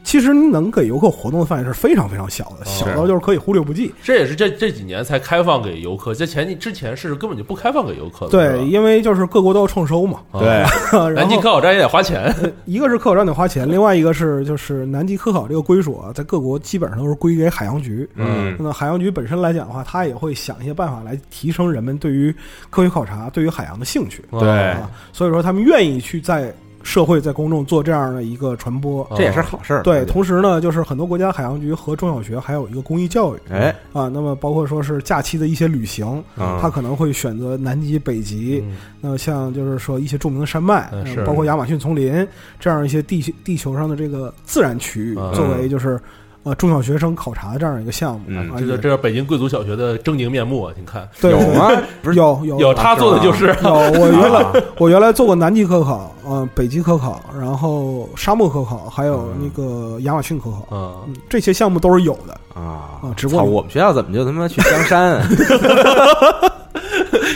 [0.07, 3.93] 其实能给游客活动的范围是非常非常小的，小到就是可以忽略不计。
[4.01, 8.31] 这也是这这几年才开放给游客，在前之前是根本就不开放给游客的。
[8.31, 10.21] 对，因为就是各国都要创收嘛。
[10.31, 10.63] 啊对，
[11.13, 12.33] 南极科考站也得花钱。
[12.63, 18.09] 一个是科考站得花钱，另外一个是就是南极科考这个归属啊，在各国基本上都是归给海洋局。
[18.15, 22.33] 嗯那海洋局本身来讲的话，它也会想一些办法来提升人们对于
[22.69, 29.07] 科学考察、对于海洋的兴趣对啊，所以说他们愿意去在社会、在公众做这样的一个传播。
[29.15, 29.83] 这也是好事儿。
[29.83, 33.39] 对，同时呢，就是很多国家海洋局和中小学还有一个公益教育。
[33.49, 36.59] 哎，啊，那么包括说是假期的一些旅行，啊。
[36.61, 38.77] 他可能会选择南极、北极，嗯。
[39.01, 40.91] 那像就是说一些著名的山脉，
[41.25, 42.27] 包括亚马逊丛林
[42.59, 45.99] 这样一些地地球上的这个自然区域，嗯作为就是
[46.47, 48.25] 呃中小学生考察的这样一个项目。
[48.57, 50.73] 这个这是北京贵族小学的狰狞面目啊！
[50.75, 51.69] 您看，对有吗？
[52.01, 62.33] 不是有有有他做的就是有，我原来啊我原来做过南极科考，呃，北极科考，然后沙漠科考，还有那个亚马逊科考，嗯，嗯，这些项目都是有的。
[62.53, 65.27] 啊啊只不过我们学校怎么就他妈去香山啊？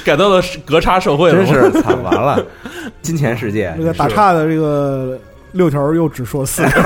[0.04, 2.44] 改造了隔差社会了，真是惨完了，
[3.02, 5.18] 金钱世界这个打岔的这个
[5.52, 6.82] 六条又只说四条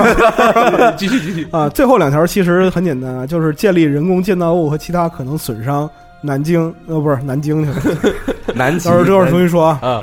[0.96, 1.46] 继续继续。
[1.50, 5.88] 啊，最后两条其实很简单啊，就是建立人工建造物和其他可能损伤
[6.20, 8.14] 南京呃不是南京去了，
[8.54, 9.78] 南京到时候这会儿重新说啊。
[9.82, 10.00] 啊，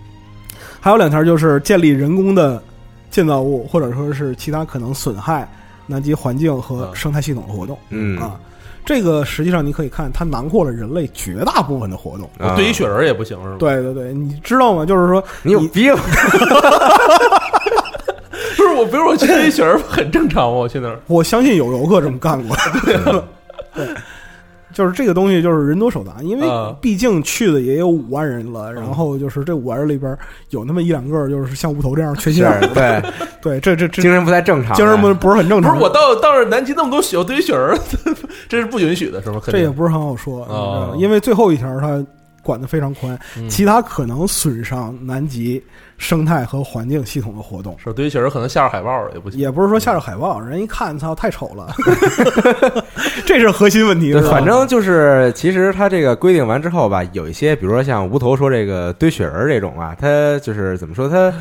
[0.80, 2.62] 还有两条就是建立人工的
[3.10, 5.48] 建造物或者说是其他可能损害
[5.86, 8.36] 南极环境和生态系统的活动嗯啊。
[8.84, 12.30] 这个实际上你可以看，它囊括了人类绝大部分的活动。
[12.38, 13.56] 啊对于雪人也不行是吗？
[13.58, 14.86] 对对对，你知道吗？
[14.86, 15.92] 就是说，你有病，
[18.76, 20.58] 我，比如我去堆雪人很正常吗？
[20.58, 22.56] 我去那儿，我相信有游客这么干过。
[23.74, 23.86] 对，
[24.72, 30.16] 就是这个东西就是人多手杂，因为啊毕竟去的也有五万人了，然后就是这五万人里边
[30.50, 33.02] 有那么一两个就是像无头这样缺是陷，对，
[33.40, 35.72] 对，这这这精神不太正常，精神不不是很正常。
[35.72, 37.78] 不是我到到南极那么多雪，堆雪人，
[38.48, 39.40] 这是不允许的，是吗？
[39.42, 42.04] 肯定这也不是很好说，你知道哦因为最后一条它
[42.42, 45.62] 管的非常宽，嗯其他可能损伤南极
[45.98, 47.76] 生态和环境系统的活动。
[47.82, 49.38] 是堆雪人可能下着海报也不行。
[49.40, 51.74] 也不是说下着海报，人一看，操，太丑了，
[53.24, 54.12] 这是核心问题。
[54.12, 61.32] 对，反正就是，其实它这个规定完之后吧，有一些，比如说像无头说这个堆雪人这种啊，它就是怎么说，它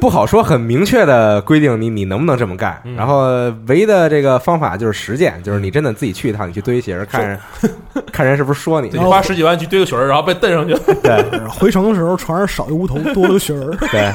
[0.00, 2.80] 不好说很明确的规定你你能不能这么干。
[2.84, 7.38] 嗯然后唯一的这个方法就是实践，就是你真的自己去一趟，你去堆雪人，看人
[8.12, 8.88] 看人是不是说你。
[8.90, 14.12] 对你花十几万去堆个雪人，然后被蹬上去，对 回城的时候船上少一无头，多了个雪人儿对，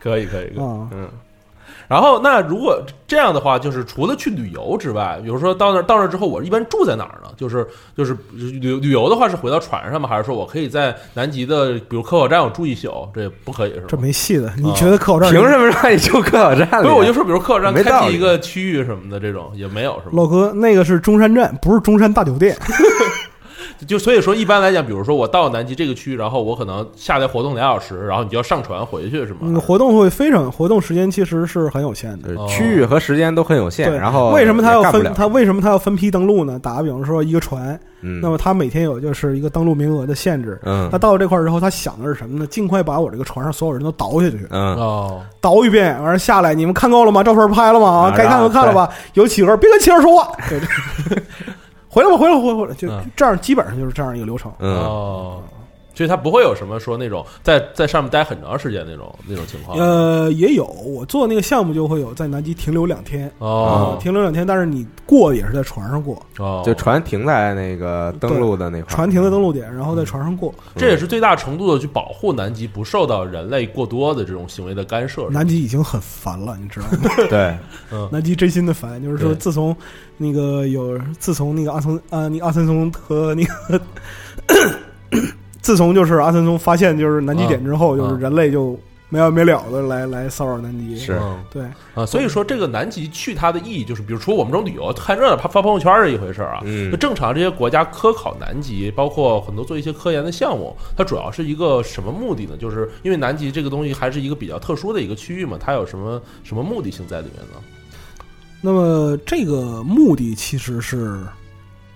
[0.00, 0.48] 可 以可以。
[0.48, 0.88] 可以啊。
[0.92, 1.08] 嗯，
[1.88, 7.28] 然后那如果这样的话，就是除了去旅游之外，比如说到那儿到那儿之后，我一般住在哪儿呢？
[7.36, 10.08] 就是就是旅旅游的话是回到船上吗？
[10.08, 13.08] 还是说我可以在南极的比如科考站我住一宿？
[13.14, 13.86] 这也不可以是吗？
[13.88, 16.82] 这没戏的，你觉得科考站凭什么让你住科考站里？
[16.82, 20.12] 不是，我就说，比如科考站开辟一个区域什么的，这种也没有是吧？
[20.12, 22.56] 老哥，那个是中山站，不是中山大酒店。
[23.86, 29.40] 就所以说，一般来讲，比如说我到南极这个区，然后我可能下来活动两小时，然后你就要上船回去是吗？
[29.42, 32.34] 嗯，活动会非常，活动时间其实是很有限的。
[32.34, 34.82] 对区域和时间都很有限，对，然后为什么他要？
[34.92, 36.58] 分他为什么他要分批登陆呢？
[36.58, 40.60] 打个比方说，一个船，嗯，那么他每天有就是一个登陆名额的限制。
[40.64, 42.46] 嗯他到了这块儿之后，他想的是什么呢？
[42.46, 47.22] 尽快把我这个船上所有人都倒下去，嗯哦，倒一遍，完了下来，你们看够了吗？
[47.22, 47.88] 照片拍了吗？
[47.88, 48.88] 啊，啊该看都看了吧？
[49.14, 50.30] 有企鹅，别跟企鹅说话。
[50.48, 51.22] 对对
[51.92, 53.04] 回来吧，回来吧，回来吧，回来，就嗯。
[53.14, 54.50] 这样，基本上就是这样一个流程。
[54.60, 54.76] 嗯。
[54.78, 55.42] 哦，
[55.94, 59.78] 所以它不会有什么说那种在在上面待很长时间那种那种情况。
[59.78, 70.54] 呃，也有，我做那个项目就会有在南极停留两天，哦啊，停留两天，但是你过也是在船上过，哦，就船停在那个登陆的那块儿，船停在登陆点，然后在船上过。
[70.76, 75.28] 这也是最大程度的去保护南极不受到人类过多的这种行为的干涉。
[75.30, 77.10] 南极已经很烦了，你知道吗？
[77.28, 77.56] 对，
[78.10, 79.76] 南极真心的烦，就是说，自从
[80.16, 83.80] 那个有，自从那个阿森啊，那个阿森松和那个，
[85.62, 90.98] 自从就是阿森松发现就是南极点之后，啊就是人类就没完没了的来来骚扰南极。
[90.98, 91.62] 是嗯对，
[91.94, 96.60] 啊，所以说这个南极去它的意义就是，比如说我们这种旅游看热闹、发发朋友圈是一回事儿啊。
[96.64, 102.56] 嗯那正常这些国家科考南极，包括很多做一些科研的项目，它主要是一个什么目的呢？
[102.58, 107.58] 就是因为南极这个东西还是一个比较特殊的一个区域嘛，它有什么什么目的性在里面呢？
[108.64, 111.20] 那么这个目的其实是，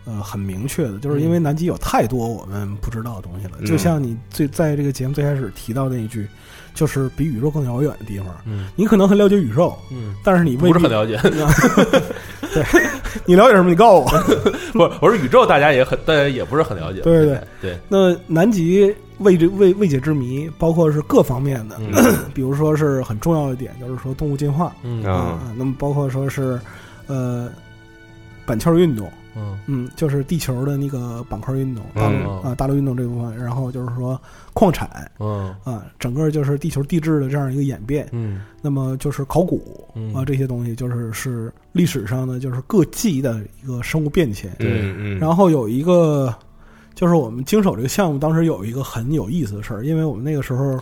[0.06, 3.52] 呃很明确的，就是因为南极有太多我们不知道的东西了。
[3.60, 6.26] 嗯就像你最在这个节目最开始提到那一句，
[6.74, 8.28] 就是比宇宙更遥远的地方。
[8.44, 11.18] 嗯你可能很了解宇宙，嗯，但是你不是很了解。
[12.54, 12.64] 对，
[13.26, 13.68] 你了解什么？
[13.68, 14.22] 你告诉我。
[14.72, 17.00] 不是，我说宇宙大家也很，大家也不是很了解。
[17.00, 21.92] 对对对，那南极未知未未解之谜，包括是各方面的，嗯
[22.32, 26.58] 比如说是很重要的点，就是说动物进化嗯啊啊，那么包括说是
[27.08, 27.50] 呃
[28.46, 29.58] 板块运动，嗯。
[29.66, 34.20] 嗯，就是地球的那个板块运动，嗯大陆啊大陆运动这部分，然后就是说
[34.54, 35.54] 矿产嗯。
[35.64, 38.42] 啊，整个就是地球地质的这样一个演变，嗯。
[38.62, 40.12] 那么就是考古嗯。
[40.14, 46.34] 啊这些东西，就是是历史上的就是各纪的一个生物变迁，对嗯嗯，然后有一个，
[46.94, 50.78] 就是我们经手这个项目，当时有一个很有意思的事儿，因为我们那个时候，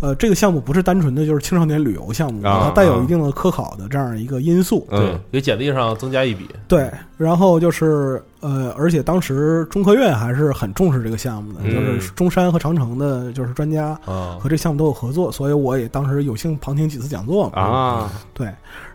[0.00, 4.86] 呃，这个项目不是单纯的就是青少年旅游项目，啊它带有一定的科考的这样一个因素。
[4.90, 6.48] 对嗯，给简历上增加一笔。
[6.68, 17.60] 对，然后就是呃，而且当时中科院还是很重视这个项目的，嗯就是中山和长城的，就是专家啊和这个项目都有合作，所以我也当时有幸旁听几次讲座嘛。
[17.60, 18.48] 啊，对，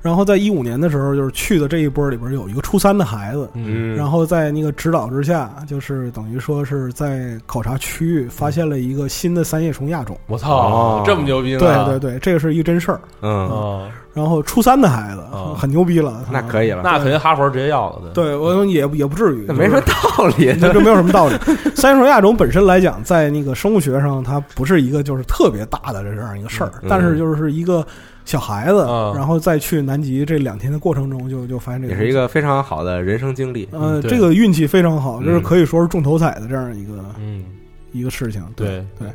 [0.03, 10.15] 然后在一五年的时候，就是去的这一波里边有一个初三的孩子，嗯，然后在那个指导之下，就是等于说是在考察区域发现了一个新的三叶虫亚种。
[10.27, 11.59] 我操哦，这么牛逼呢？
[11.59, 12.99] 对对对，这个是一个真事儿。
[13.21, 18.11] 嗯，啊，然后初三的孩子哦很牛逼了，那可以了，那肯定哈佛直接要了。
[18.13, 21.35] 对我也也不至于，没什么道理， 这这没有什么道理。
[21.75, 27.85] 三叶虫亚种本身来讲，在那个生物学上，它不是一个就是特别大的这样一个事儿，嗯但是就是一个
[28.25, 33.67] 小孩子，嗯然后再去南极这两天的过程中就，就发现这个也是一个非常好的人生经历。
[33.71, 37.43] 呃，嗯对这个运气非常好，就是嗯可以说是中头彩的这样一个嗯，
[37.91, 38.43] 一个事情。
[38.55, 39.07] 对对，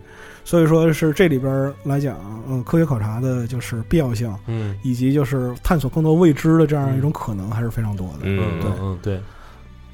[0.44, 2.16] 所以说是这里边儿来讲，
[2.48, 8.18] 嗯，科学考察的就是必要性，嗯以及就是探索更多未知的这样一种可能，还是非常多的。
[8.24, 9.20] 嗯嗯对嗯对。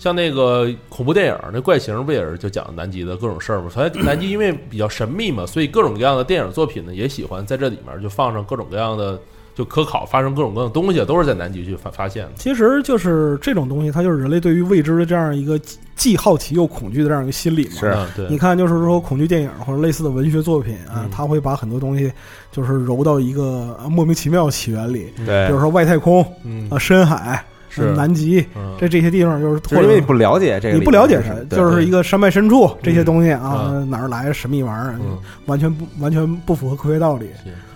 [0.05, 3.71] 像那个恐怖电影，那怪形不也是就讲南极的各种事儿吗？
[3.73, 9.19] 所以南极因为比较神秘嘛，所以各种各样的电影作品呢，也喜欢在这里面就放上各种各样的
[9.55, 12.33] 就科考，发生各种各样的东西，都是在南极去发发现的。
[12.37, 17.81] 其实就是这种东西，它就是人类对于未知的这样一个既既好奇又恐惧的这样一个心理嘛。
[17.81, 22.13] 是你看，就是说恐惧电影或者类似的文学作品啊嗯，它会把很多东西
[22.53, 27.43] 就是揉到一个呃莫名其妙的起源里，对比如，说外太空嗯啊、深海、
[27.75, 27.93] 是。
[27.93, 28.75] 南极，嗯。
[28.79, 37.29] 这这些地方就是或者因为你不了解这个，你不了解它，就是一个山脉深处这些东西啊啊，哪儿来的神秘玩意儿，嗯，完全不完全不符合科学道理。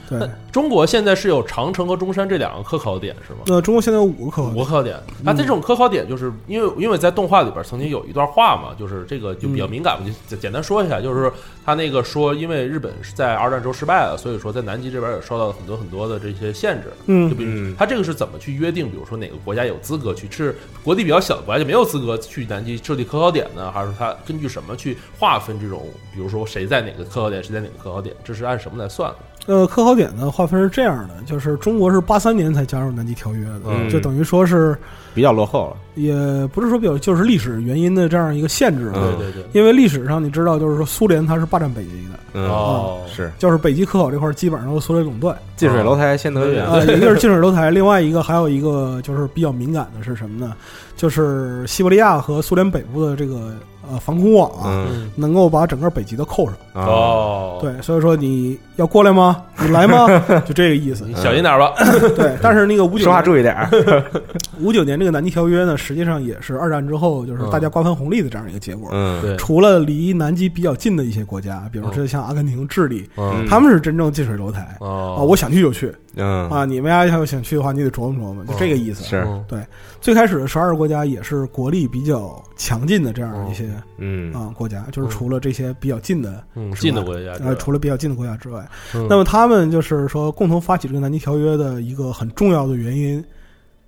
[0.09, 3.40] 是对， 中国现在是有长城和中山这两个科考点是吗？
[3.47, 11.31] 那中国现在有五个科考点，五个科考点，它这种科考点，就是因为因为在动画里边曾经有一段话嘛，就是这个就比较敏感，我就简简单说一下，就是
[11.64, 16.88] 他那个说，因为日本是在二战时候失败了，所以说在南极这边也受到了很多很多的这些限制。
[16.88, 18.90] 就嗯比如嗯他这个是怎么去约定？
[18.90, 23.71] 比如说哪个国家有资格去，是国地比较小的国家就没有资格去南极设立科考点呢？
[23.71, 25.83] 还是他根据什么去划分这种？
[26.14, 28.14] 比如说谁在哪个科考点，谁在哪个科考点？
[28.25, 29.16] 这是按什么来算的？
[29.49, 34.77] 呃，科考点的划分是这样的，就是中国是八三年才加入南极条约的，嗯就等于说是
[35.15, 35.77] 比较落后了。
[35.95, 36.15] 也
[36.53, 45.35] 不是说比较，就是历史原因的这样一个限制对对对，因为历史上你知道，就是说苏联它是霸占北极的，嗯，哦，是就是北极科考这块儿基本上都是苏联垄断。
[45.57, 46.61] 近水楼台先得月。
[46.61, 50.55] 啊， 一个是近水楼台，另外一个还有一个就是比较敏感的是什么呢？
[50.95, 53.55] 就是西伯利亚和苏联北部的这个
[53.90, 56.55] 呃防空网啊，能够把整个北极都扣上。
[56.72, 59.42] 啊，哦，，对，所以说你要过来吗？
[59.61, 60.07] 你来吗？
[60.46, 61.14] 就这个意思你。
[61.14, 61.72] 小心点儿吧。
[62.16, 64.05] 对，但是那个五九说话注意点儿。
[64.61, 68.88] 五九年这个南极条约呢，实际上也是二战之后就是大家瓜分红利的这样一个结果。
[68.92, 76.49] 嗯，对，除了离南极比较近的一些国家，比如说像阿根廷、智利，嗯他们是真正近水楼台啊，哦，我想去就去嗯。
[76.51, 79.05] 啊，你们家要想去的话，你得琢磨琢磨，就这个意思。
[79.05, 79.27] 是。
[79.47, 79.61] 对。
[80.01, 84.33] 最开始的十二个国家也是国力比较强劲的这样一些嗯。
[84.33, 89.07] 啊国家，就是除了这些比较近的，嗯，近的国家呃，除了比较近的国家之外，嗯。
[89.09, 93.25] 那么他们就是说共同发起这个南极条约的一个很重要的原因，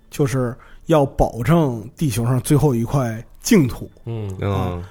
[0.09, 0.55] 就是
[0.87, 4.33] 要保证地球上最后一块净土嗯。
[4.41, 4.83] 嗯。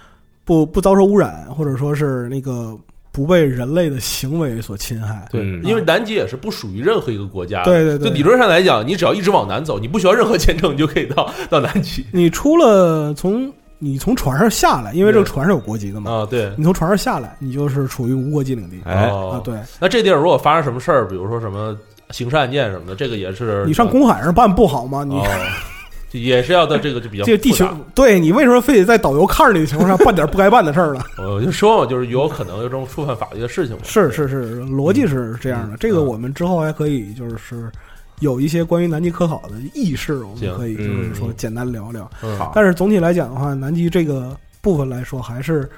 [0.42, 2.76] 不不遭受污染，或者说是那个
[3.12, 5.26] 不被人类的行为所侵害。
[5.30, 16.26] 对，嗯因为南极也是不属于任何一个国家的，对对对就理论上来讲，你只要一直往南走，你不需要任何签证，你就可以到到南极 你出了从你从船上下来，因为这个船是有国籍的嘛，啊。
[16.26, 19.40] 对，你从船上下来，你就是处于无国籍领地哎哦啊。
[19.44, 21.76] 对那这地儿如果发生什么事儿，比如说什么
[22.10, 25.02] 刑事案件什么的，这个也是你上公海上办不好吗？
[25.02, 25.18] 你
[26.12, 31.04] 也是要到这个就比较这个地球，对你为什么非得在导游看着你的情况下办点不该办的事儿呢？
[31.18, 33.82] 我就说嘛，就是有可能有这种触犯法律的事情嘛。
[33.84, 35.76] 是是是，逻辑是这样的。
[35.76, 37.70] 这个嗯我们之后还可以就是
[38.18, 42.10] 有一些关于南极科考的轶事，我们可以就是说简单聊聊。
[42.22, 45.68] 嗯但是总体来讲的话，南极这个部分来说，还是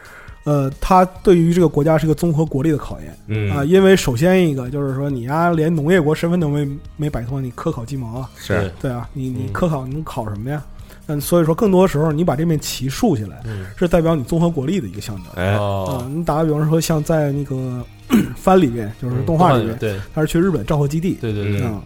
[0.44, 3.16] 呃，它对于这个国家是个综合国力的考验。
[3.28, 3.50] 嗯。
[3.50, 3.64] 啊。
[3.64, 8.30] 因为首先一个就是说，你呀连农业国身份都没没摆脱，你科考鸡毛啊？
[8.36, 8.70] 是。
[8.80, 9.52] 对啊，你你嗯。
[9.52, 10.62] 科考你能考什么呀？
[11.06, 13.66] 嗯，所以说更多时候你把这面旗竖起来，嗯。
[13.76, 15.26] 是代表你综合国力的一个象征。
[15.36, 15.52] 哎。
[15.52, 17.84] 啊哦，，你打个比方说，像在那个
[18.36, 19.98] 番里面，就是动画里面，对。
[20.14, 21.80] 他是去日本昭和基地，对对对，嗯，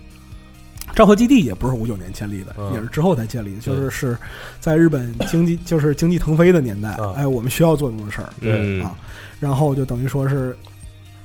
[0.96, 2.72] 昭和基地也不是五九年建立的，嗯。
[2.72, 4.18] 也是之后才建立的，就是是
[4.58, 8.30] 在日本经济 就是经济腾飞的年代啊，哎，我们需要做这种事儿。
[8.40, 8.82] 嗯。
[8.82, 8.96] 啊，
[9.38, 10.56] 然后就等于说是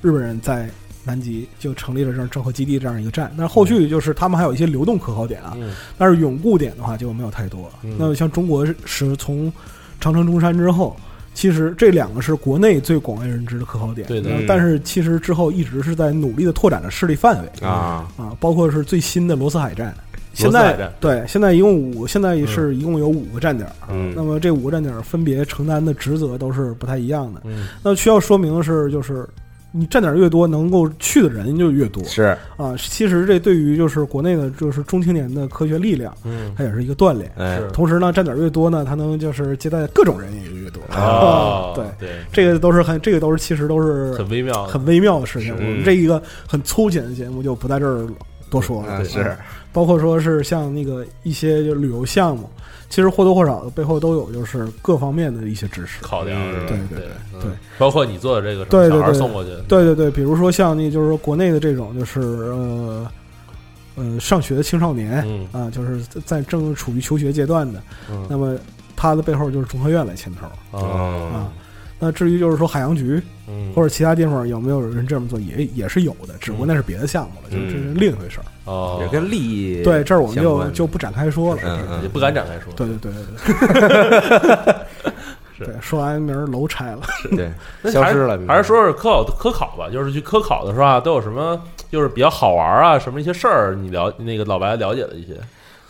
[0.02, 0.68] 日本人在
[1.04, 5.72] 南极就成立了这样昭和基地这样一个站，但是后续就是他们还有一些流动科考点啊，嗯。
[5.96, 7.72] 但是永固点的话就没有太多。
[7.82, 7.96] 嗯。
[7.98, 9.50] 那像中国是是从
[9.98, 10.94] 长城中山之后，
[11.34, 14.06] 其实这两个是国内最广为人知的科考点。
[14.06, 19.94] 对的但是其实之后一直是在努力的拓展着势力范围啊，啊，包括是最新的罗斯海站。
[20.34, 23.72] 现在对，现在一共五，现在是一共有五个站点儿。
[23.90, 27.42] 嗯那么这五个站点儿分别承担的职责都是不太一样的。
[27.44, 29.28] 嗯那需要说明的是，就是
[29.72, 32.74] 你站点儿越多，能够去的人就越多是啊。
[32.78, 37.30] 其实这对于就是国内的就是中青年的科学力量，嗯它也是一个锻炼。
[37.36, 41.06] 哎是同时呢，站点越多呢，它能就是接待各种人也就越多。
[41.06, 45.54] 哦 对，对，这个都是很，这个都是其实都是很微妙，很微妙的事情。
[45.54, 48.06] 我们这一个很粗浅的节目就不在这儿
[48.50, 49.04] 多说了。
[49.04, 49.36] 是
[49.72, 52.50] 包括说是像那个一些就旅游项目，
[52.90, 56.02] 其实或多或少的背后都有就是各方面的一些知识。
[56.02, 56.38] 考量？
[56.66, 56.98] 对对
[57.40, 63.10] 对包括你做的这个对对对送过去，对对对，比如说像那就是说国内的这种就是呃
[63.94, 68.54] 呃上学的青少年嗯啊，就是在正处于求学阶段的，嗯那么
[69.02, 71.50] 他的背后就是中科院来牵头哦啊。
[71.98, 78.44] 那至于就是说海洋局嗯或者其他地方有没有人这么做，也也是有的，只不过那是别的项目了，就是这是另一回事儿。
[78.64, 81.60] 哦也跟利益对，这儿我们就就不展开说了。
[81.64, 84.74] 嗯嗯也不敢展开说，对对对对对。
[85.58, 87.02] 是对，说完明儿楼拆了。
[87.30, 87.52] 对
[87.90, 95.34] 消失了，还是说是科考科考吧，就是去科考的时候啊，都有什么就是比较好玩啊，什么一些事儿，你了那个老白了解的一些，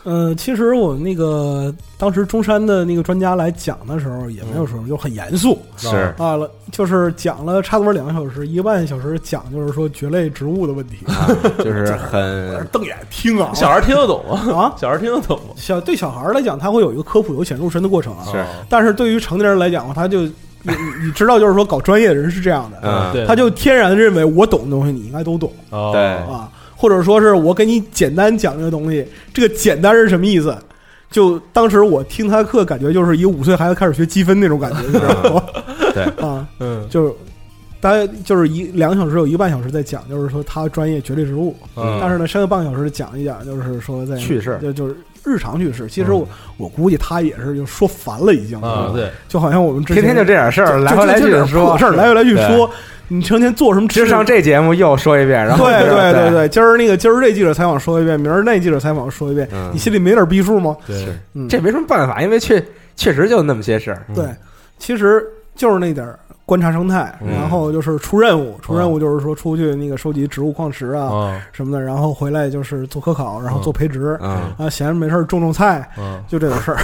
[0.04, 5.58] 呃，其实我那个当时中山的那个专家来讲的时候，也没有说，就很严肃。
[5.76, 6.12] 是。
[6.18, 6.36] 啊，
[6.72, 11.28] 就是讲了差不多两个小时，一个半小时讲就是说蕨类植物的问题，啊
[11.58, 14.40] 就是 很瞪眼听啊，小孩听得懂吗？
[14.56, 15.36] 啊，小孩听得懂。
[15.38, 15.54] 吗？
[15.56, 18.26] 小对小孩来讲，他会有一个科普由浅入深的过程啊，
[18.68, 20.22] 但是对于成年人来讲的话，他就
[20.64, 25.52] 你你你知道，就是说搞专业的人是这样的，他就天然的认为我懂的东西你应该都懂。
[25.70, 26.02] 哦对。
[26.02, 26.48] 啊，
[26.82, 30.52] 或者说是我给你简单讲这个东西，这个简单是什么意思？
[31.12, 35.44] 就当时我听他课，感觉就是一个五岁孩子开始学积分那种感觉，你知道吗？
[35.94, 37.12] 对 啊，嗯就是
[37.80, 45.86] 大概就是一两个小时有一个半小时在讲，就是说他专业绝对植物，嗯但是呢，剩下半个小时讲一讲，就是说在趣事就就是日常趣事。
[45.88, 51.76] 其实我、我估计他也是就说烦了，已经啊，对，就好像我们之前天天就这点事儿，来回来去的说。
[51.78, 52.70] 事儿，来回来去说，
[53.08, 54.00] 你成天做什么吃？
[54.00, 56.12] 就上这节目又说一遍，然后对对对。
[56.12, 59.70] 对对，今儿那个今儿这记者采访说一遍，明儿那记者采访说一遍，嗯。
[59.72, 60.76] 你心里没点逼数吗？
[60.86, 62.62] 对，嗯，这没什么办法，因为确
[62.96, 64.24] 确实就那么些事儿，对，
[64.78, 67.28] 其实就是那点儿观察生态，嗯。
[67.32, 74.52] 然后就是出任务，出任务就是说出去那个收集植物矿石啊啊什么的，然后回来就是做科考，然后做培植嗯。
[74.58, 76.22] 啊，闲着没事儿种种菜，嗯。
[76.28, 76.78] 就这种事儿。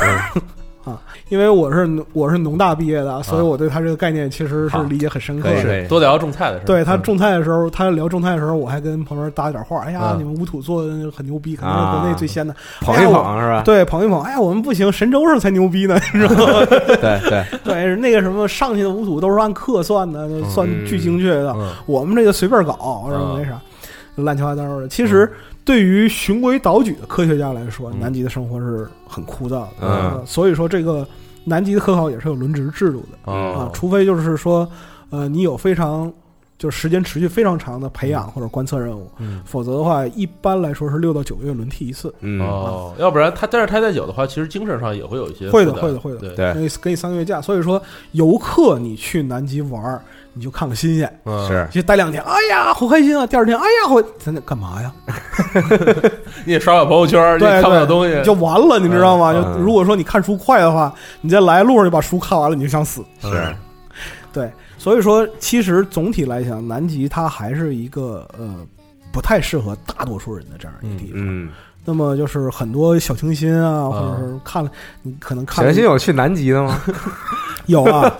[0.89, 5.87] 啊，因为我是我是农大毕业的，所以我对他这个概念其实是理解很深刻的。
[5.89, 6.65] 多聊聊种菜的事儿。
[6.65, 9.81] 嗯对他种菜的时候，他聊种菜的时候，我还跟旁边搭点话。
[9.83, 12.55] 哎呀，嗯你们无土做的很牛逼，肯定是国内最先的。
[12.81, 13.63] 捧一捧是吧？
[13.65, 14.23] 对，捧一捧。
[14.23, 16.67] 哎呀，我们不行，神州上才牛逼呢，你知道吗？
[16.67, 16.97] 对
[17.29, 21.53] 对， 对，那个什么上去的无土都是按克算的，算巨精确的。
[21.57, 23.21] 嗯我们这个随便搞，是吧？
[23.23, 23.61] 嗯没啥，
[24.23, 24.89] 乱七八糟的。
[24.89, 25.31] 其实
[25.65, 29.69] 对于循规蹈矩的科学家来说，嗯南极的生活是很枯燥的。
[29.81, 31.07] 嗯呃所以说这个
[31.45, 34.69] 南极的科考也是有轮值制度的啊哦，除非就是说，
[35.11, 36.13] 呃，你有非常
[36.59, 42.13] 就是时间持续非常长的培养或者观测任务，嗯否则的话，一般来说是六到九个月轮替一次。
[42.21, 47.81] 嗯哦，要不然他待着太太久的话，其实精神上也会有一些会的负担会的会的对，对给你给你三个月假，所以说
[48.13, 50.03] 游客你去南极玩儿，
[50.39, 53.27] 你就看个新鲜，嗯是去待两天，哎呀，好开心啊！
[53.27, 54.93] 第二天，哎呀，好咱得干嘛呀？
[56.47, 59.33] 你也刷刷朋友圈，你对也看不了东西，就完了，你知道吗？
[59.35, 63.03] 嗯就如果说你看书快的话，你在来路上就把书看完了，你就想死。
[63.25, 63.57] 嗯是
[64.33, 68.55] 对，所以说其实总体来讲，南极它还是一个呃
[69.11, 71.15] 不太适合大多数人的这样一个地方。
[71.17, 71.49] 嗯，
[71.85, 74.71] 那么就是很多小清新啊，啊或者是看了
[75.03, 76.79] 你可能小看了心有去南极的吗？
[77.67, 78.15] 有啊，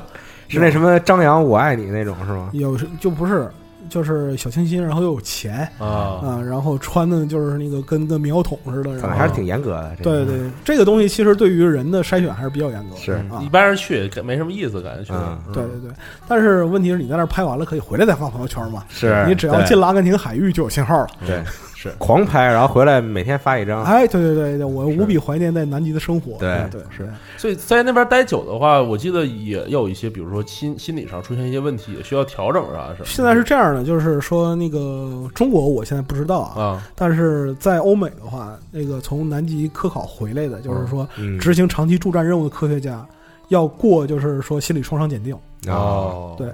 [0.49, 2.51] 是那什么张扬我爱你那种是吗？
[2.53, 3.49] 有就不是
[3.89, 9.97] 就是小清新，然后又有钱啊，啊，然后穿的就是那个跟个棉花筒似的，还是挺严格的。
[9.97, 15.39] 这个对对，这个东西其实对于人的筛选还是比较严格的，是啊一，般人去也没什么意思，感觉去嗯。
[15.55, 15.91] 对对对。
[16.27, 18.85] 但是问题是你在那儿拍完了，可以回来再发朋友圈嘛？
[18.91, 21.09] 是你只要进了阿根廷海域就有信号了。
[21.27, 21.43] 对
[21.81, 23.85] 是狂拍，然后回来每天发一张。
[23.85, 26.37] 哎，对对对对，我无比怀念在南极的生活。
[26.37, 33.05] 对对是所以在那边待久的话，我记得也有一些，比如说心心理上出现一些问题，也需要调整啥什么。
[33.05, 43.07] 现在是这样的，就是说那个中国我现在不知道啊，啊，但是在欧美的话，那个从南极科考回来的，就是说嗯，执行长期驻战任务的科学家，
[43.51, 45.33] 要过就是说心理创伤检定，
[45.69, 46.49] 哦，对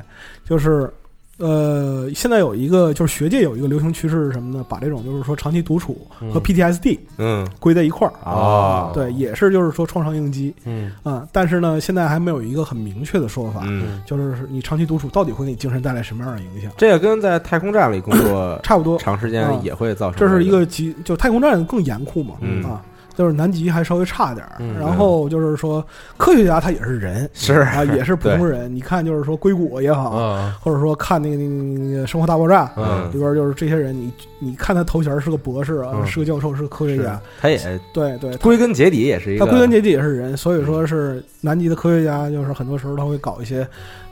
[0.44, 0.92] 就是。
[1.38, 4.64] 呃，现在有一个就是学界有一个流行趋势是什么呢？
[4.68, 6.42] 把这种就是说长期独处和嗯。
[6.42, 7.46] PTSD 嗯。
[7.58, 10.54] 归在一块儿，哦，对，也是就是说创伤应激。
[10.64, 10.92] 嗯。
[11.02, 16.70] 啊、但是呢，现在还没有一个很明确的说法，嗯，就是你长期独处到底会给你精神带来什么样的影响？
[16.76, 19.60] 这个跟在太空站里工作 差不多，长时间啊。
[19.62, 22.62] 也会造成这是一个个极，就太空站更严酷嘛，嗯。
[22.64, 22.80] 啊，
[23.16, 24.56] 就是南极还稍微差点儿。
[24.58, 25.84] 嗯然后就是说，
[26.16, 27.54] 科学家他也是人，是。
[27.54, 28.74] 啊，也是 普通人。
[28.74, 33.08] 你看，就是说硅谷也好，啊或者说看那个那个那个《生活大爆炸》嗯。
[33.12, 36.06] 里边，就是这些人，你你看他头衔是个博士啊，嗯。
[36.06, 37.58] 是个教授，是个科学家，他也
[37.92, 43.66] 对对，归根结底也是一个他归根结底也是人，所以说是南极的科学家，就是很多时候他会搞一些，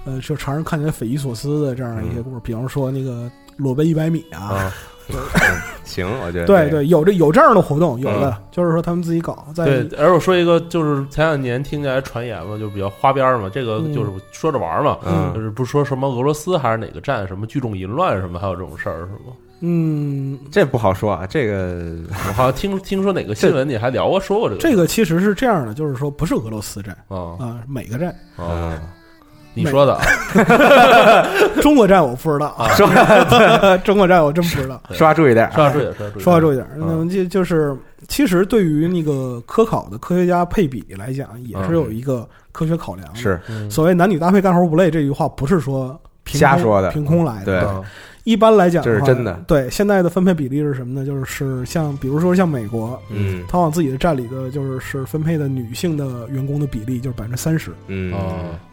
[0.05, 4.73] 呃，就常人看起来匪夷所思的这样的一些故事，比方说那个裸奔一百米啊，啊，
[5.85, 9.99] 行，我觉得对对，有这有这样的活动，有的、嗯就是说他们自己搞，在对。
[9.99, 19.33] 而我说一个，就是前两年听起来传言嘛，就比较花边嘛，这个嗯就是说着玩嘛，嗯就是不说什么俄罗斯还是哪个站什么聚众淫乱什么，还有这种事儿是吗？
[19.65, 21.97] 嗯，这不好说啊，这个
[22.29, 28.77] 我好像听听说哪个新闻你还聊过说过这个这个其实是这样的，就是说不是俄罗斯站啊啊，每个站，啊，
[29.55, 30.03] 你说的啊。
[31.61, 32.69] 中国站我不知道啊，
[33.85, 34.81] 中国站我真不知道。
[34.93, 35.47] 说话注意点。
[35.49, 36.81] 啊，说话注意点，说话注意点，嗯。
[36.87, 37.77] 那么就就是，
[38.09, 43.15] 其实对于那个科考的科学家配比来讲，也是有一个科学考量的。
[43.15, 43.41] 是。
[43.49, 43.71] 嗯。
[43.71, 45.89] 所谓“男女搭配干活不累”这句话，不是说
[46.25, 46.91] 凭空瞎说的。
[46.91, 47.83] 凭空来的。
[48.25, 49.43] 一般来讲的话，这是真的。
[49.47, 51.05] 对，现在的分配比例是什么呢？
[51.05, 53.43] 就是是像比如说像美国，嗯。
[53.49, 58.13] 他往自己的站里的就是是分配的女性的员工的比例就是百分之三十，嗯。
[58.13, 58.21] 啊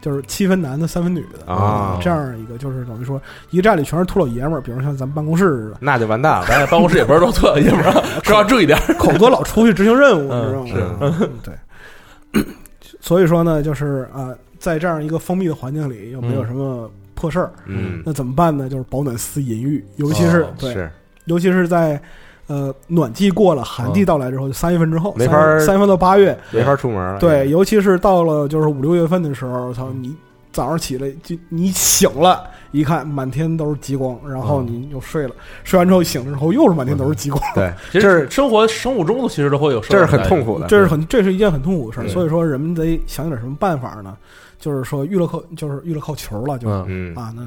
[0.00, 1.52] 就是七分男的三分女的。
[1.52, 1.98] 啊。
[2.00, 3.20] 这样一个就是等于说
[3.50, 6.46] 一个站里全是秃老爷们儿，比如像咱们办公室似的，那就完蛋了。
[6.46, 7.92] 咱办公室也不是都秃老爷们儿，
[8.22, 8.78] 说话注意点。
[8.98, 11.16] 口哥老出去执行任务，嗯你知道吗？
[11.18, 11.24] 是。
[11.24, 12.44] 嗯对。
[13.00, 16.88] 所以说呢，就是啊、在这样一个封闭的环境里，又没有什么
[17.20, 18.68] 破事儿，嗯，那怎么办呢？
[18.68, 20.90] 就是保暖思淫欲，尤其是、哦对，是
[21.26, 22.00] 尤其是在
[22.46, 27.18] 呃暖季过了，寒季到来之后，就三月份之后，没法儿三三月份到八月，没法出门了。
[27.18, 30.16] 对，尤其是到了就是五六月份的时候，操你
[30.50, 32.42] 早上起来就你醒了，
[32.72, 40.66] 一看满天都是极光，然后你又睡了，睡完之后醒了之后又是满天都是极光， 对，其这是实生活生物钟其实都会有，这是很痛苦的。
[40.66, 44.16] 这是很这是一件很痛苦的事儿，所以说人们得想点什么办法呢？
[44.60, 47.12] 就是说娱乐靠就是娱乐靠球了，就、嗯。
[47.12, 47.14] 嗯。
[47.16, 47.42] 啊，那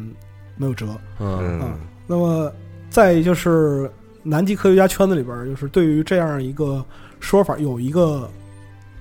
[0.58, 0.88] 没有辙。
[1.20, 1.62] 嗯。
[1.62, 1.80] 嗯。
[2.06, 2.52] 那么
[2.90, 3.90] 再就是
[4.24, 6.84] 南极科学家圈子里边，就是对于这样一个
[7.20, 8.30] 说法有一个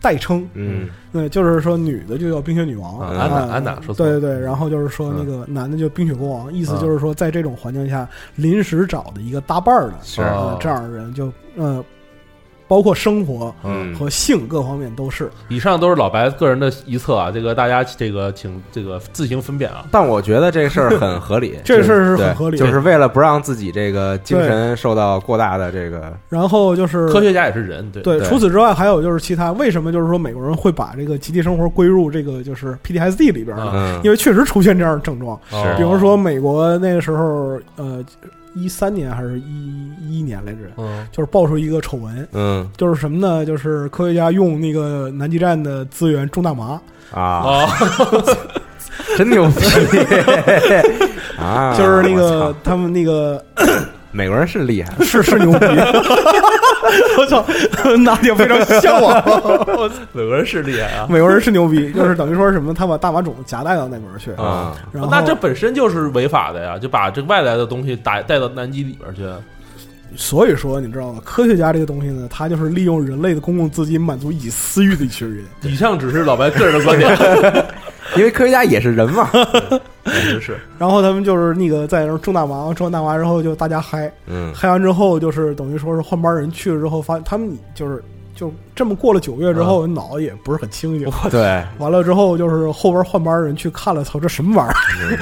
[0.00, 0.88] 代称，嗯。
[1.10, 9.94] 那就是说女的就叫冰雪女王，安娜安娜说对对对，然后就是说那个男的就冰雪国王，意思就是说在这种环境下临时找的一个搭伴儿的
[10.60, 11.84] 这样的人，就呃，
[12.72, 13.94] 包括生活嗯。
[13.94, 15.30] 和性各方面都是。
[15.48, 19.84] 以上都是老白个人的一测啊，这个大家这个请这个自行分辨啊。
[19.90, 22.56] 但我觉得这事儿很合理， 这事儿是很合理。
[22.56, 28.02] 就是为了不让自己这个精神受到过大的这个然后就是科学家也是人，对。
[28.02, 28.26] 对，对。
[28.26, 33.70] 除此之外还有就是其他，为什么就是说美国人会把这个集体生活归入这个就是 PTSD 里边呢？
[33.74, 34.00] 嗯。
[34.02, 35.74] 因为确实出现这样的症状，哦。
[35.76, 38.02] 比如说美国那个时候，呃，
[38.54, 41.06] 一三年还是一一年来着，嗯。
[41.12, 42.68] 就是爆出一个丑闻，嗯。
[42.76, 43.44] 就是什么呢？
[43.46, 46.80] 就是科学家用那个南极站的资源种大麻，
[47.12, 47.68] 啊，啊，
[49.16, 49.62] 真牛逼。
[51.38, 51.74] 啊！
[51.76, 53.42] 就是那个他们那个
[54.12, 55.66] 美国人是厉害，是是牛逼，
[57.18, 57.44] 我操，
[58.04, 59.22] 那就非常向往。
[59.24, 61.06] 我 操美国人是厉害啊。
[61.08, 69.22] 美国人是牛逼，就是等于说什么，他把大麻种子夹带到那边去，啊，然后那这本身就是违法的呀，就把这外来的东西打带到南极里边去。
[70.16, 71.20] 所以说，你知道吗？
[71.24, 75.44] 科学家这个东西呢，他就是利用人类的公共资金满足一己私欲的一群人。
[75.62, 77.66] 以上只是老白个人的观点，
[78.16, 79.30] 因为科学家也是人嘛，
[80.04, 80.56] 确实是。
[80.78, 88.02] 然后他们就是那个在那儿种大麻，种完大麻之后就大家嗨，嗯嗨完之后就是等于说是换班人去了之后，发现他们就是
[88.34, 91.08] 就这么过了九月之后，脑子也不是很清醒。
[91.30, 95.18] 对，完了之后，就是后边换班人去看了，操，这什么玩意儿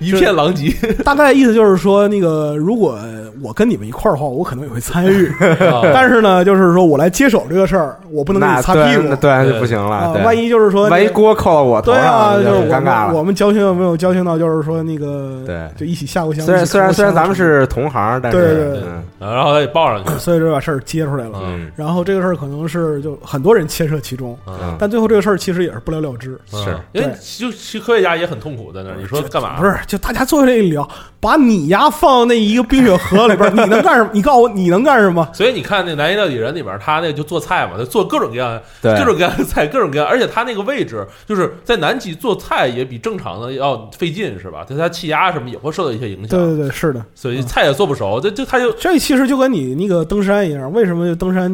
[0.00, 0.72] 一片狼藉。
[1.04, 2.98] 大概意思就是说，那个如果
[3.42, 9.16] 我跟你们一块儿的话，我可能也会参与，啊 但是呢，就是说我来接手这个事儿，我不能给你擦屁股对那。
[9.16, 10.12] 对对就不行了。
[10.24, 13.06] 万一就是说万一锅扣到我头对啊，上，就是我尴尬了。
[13.08, 16.44] 们我们交情有没有交情到，就是说那个对就一起下过乡。
[16.44, 20.10] 虽然虽然虽然咱们是同行，但是对对对嗯然后他给报上去。
[20.18, 21.40] 所以就把事儿接出来了。
[21.44, 26.38] 嗯然后这个事儿可能是就很多人牵涉其中，嗯但最后这个事儿其实也是不了了之。
[26.50, 26.56] 是
[26.92, 28.96] 因为对就其实科学家也很痛苦在那儿。
[28.98, 29.56] 你说干嘛？
[29.58, 30.88] 不是，就大家坐下来一聊，
[31.20, 34.10] 把你丫放到那一个冰雪河里边，你能干什么？
[34.12, 35.28] 你告诉我，你能干什么？
[35.34, 44.64] 所以你看那《南极料理人》里边，他那个就做菜嘛，他做各种各样、对各种各样的菜，各种各样，而且他那个位置就是在南极做菜也比正常的要费劲，是吧？
[44.66, 47.04] 对他气压什么也会受到一些影响，对对对，是的。
[47.14, 48.20] 所以菜也做不熟。
[48.20, 51.50] 这这他就这其实就跟你那个登山一样，为什么登山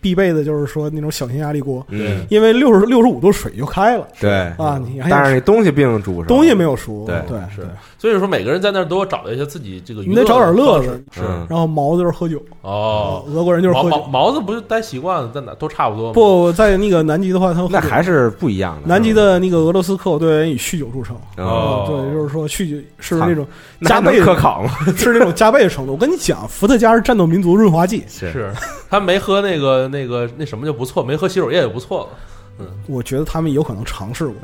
[0.00, 1.84] 必备的就是说那种小型压力锅？
[1.88, 4.30] 嗯，因为六十六十五度水就开了对。
[4.58, 7.66] 啊，你还但是你东西并煮熟，东西没有熟，对对是
[7.98, 11.02] 所以说每个人在那儿都要找到一些自己这个娱乐你得找点乐子。
[11.14, 14.06] 是嗯然后毛子就是喝酒，哦，俄国人就是毛毛喝酒。
[14.10, 16.12] 毛子不是待习惯了，在哪都差不多？
[16.12, 18.88] 不在那个南极的话，他们那还是不一样的。
[18.88, 21.16] 南极的那个俄罗斯科考队员以酗酒著称。
[21.36, 23.46] 哦，对，就是说酗酒是那种
[23.86, 24.70] 加倍科考吗？
[24.96, 25.92] 是那种加倍的程度。
[25.92, 28.52] 我跟你讲，伏特加是战斗民族润滑剂，是是
[28.90, 32.08] 他没喝那个那个那什么就不错，没喝洗手液就不错了。
[32.86, 34.34] 我觉得他们有可能尝试过。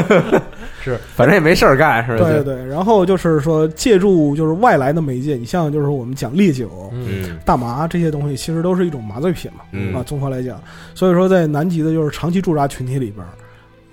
[0.82, 2.24] 是反正也没事儿干，是吧？
[2.24, 9.64] 对对，然后就是说借助就是外来的媒介，你像就是我们讲烈酒、嗯嗯大麻这些东西，其实都是一种麻醉品嘛。
[9.72, 10.62] 嗯啊，综合来讲，
[10.94, 13.26] 所以说在南极的就是长期驻扎群体里边，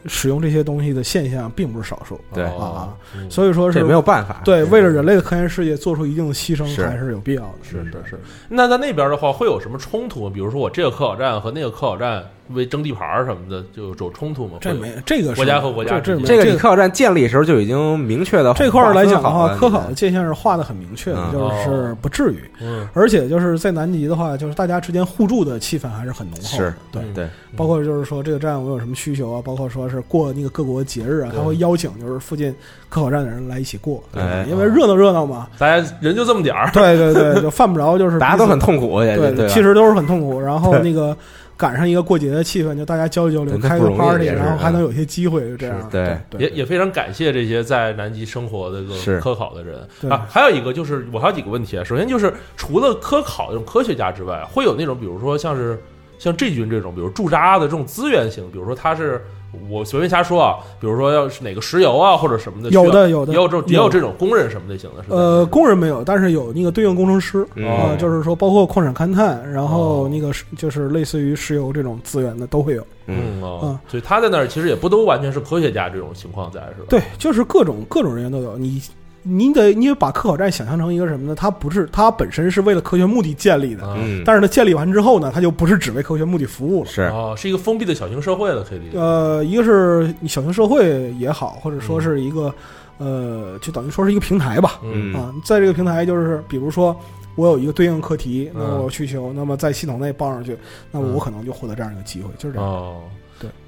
[0.05, 2.17] 使用这些东西的现象并不是少数。
[2.33, 4.41] 对啊嗯所以说是这没有办法。
[4.45, 7.53] 对为了人类的科研事业做出一定的牺牲，还是有必要的。
[7.63, 8.19] 是是是。
[8.47, 10.29] 那在那边的话，会有什么冲突？
[10.29, 14.57] 比如说我这个科考站和那个科考站为争地盘儿什么的，就有冲突吗？
[14.61, 22.39] 这没这个是国家和国家这这之间这个科考站建立的时候就已经明确的这块儿来讲的话，科考的的界限是画的很明确的，嗯就是不至于。
[22.61, 26.73] 嗯而且就是在南极的话，就是大家之间互助的气氛还是很浓厚的是。
[26.91, 32.53] 对，嗯对，包括就是说这个站我有什么需求啊，包括说是过那个各国节日啊，对他会邀请就是附近
[32.89, 35.47] 科考站的人来一起过，对吧哎因为热闹热闹嘛。
[35.57, 40.39] 大家人就这么点儿，对对对，就犯不着就是大家都很痛苦，也对对吧，其实都是很痛苦。
[40.39, 41.15] 然后那个
[41.57, 45.89] 赶上一个过节的气氛，就大家交流交流，开个 party，也然后还嗯能有些机会，就这样。
[45.89, 49.79] 对对，也也非常感谢这些在南极生活的这科考的人
[50.09, 50.25] 啊。
[50.29, 55.77] 还有一个就是我还有几个问题啊，首先就是除了科考这种科学家之外，会有那种比如说像是
[56.19, 59.21] 像这军这种，比如驻扎的这种资源型，比如说他是。
[59.69, 65.11] 我随便瞎说啊，比如说要是哪个石油啊或者什么的，有的有的也有这种也有有这种工人什么类型的，是？
[65.11, 72.85] 呃，工人没有，但是有那个对应工程师，嗯啊，就是说包括矿产勘探，然后哦那个是就是类似于石油这种资源的都会有。
[73.09, 76.87] 嗯啊哦嗯，所以他在那儿其实也不都完全是科学家这种情况在，是吧？
[76.89, 78.57] 对，就是各种各种人员都有。
[78.57, 78.81] 你
[79.27, 81.35] 你得你得把科考站想象成一个什么呢？
[81.35, 83.83] 它不是它本身是为了科学目的建立的，
[84.25, 86.89] 但是它建立完之后呢，它就不是只为科学目的服务了。
[86.89, 88.97] 是哦，是一个封闭的小型社会了，可以理解。
[88.97, 92.53] 呃，一个是你小型社会也好，或者说是一个、
[92.97, 94.79] 呃，就等于说是一个平台吧。
[94.83, 96.95] 嗯啊，在这个平台就是比如说。
[97.37, 100.57] 我有一个对应课题，那我有需求，那么在系统内报上去，
[100.89, 102.95] 那么嗯我可能就获得这样一个机会，就是这样。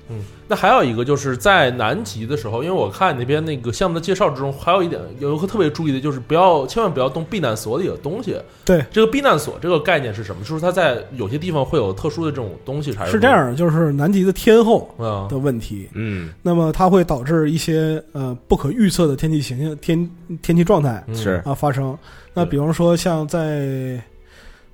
[0.10, 8.36] 嗯，那还有一个就是在南极的时候，因为我看那边那个项目的介绍之中，还有一点有一个特别注意的，就是不要千万不要动避难所里的东西。
[8.66, 10.44] 对，这个避难所这个概念是什么？
[10.44, 15.28] 就是它在有些地方会有特殊的这种东西，还是是这样，就是南极的天候啊？
[15.30, 20.10] 的问题，嗯那么它会导致一些呃不可预测的天气形象、天
[20.42, 21.98] 天气状态嗯是啊发生。
[22.34, 24.02] 那比方说像在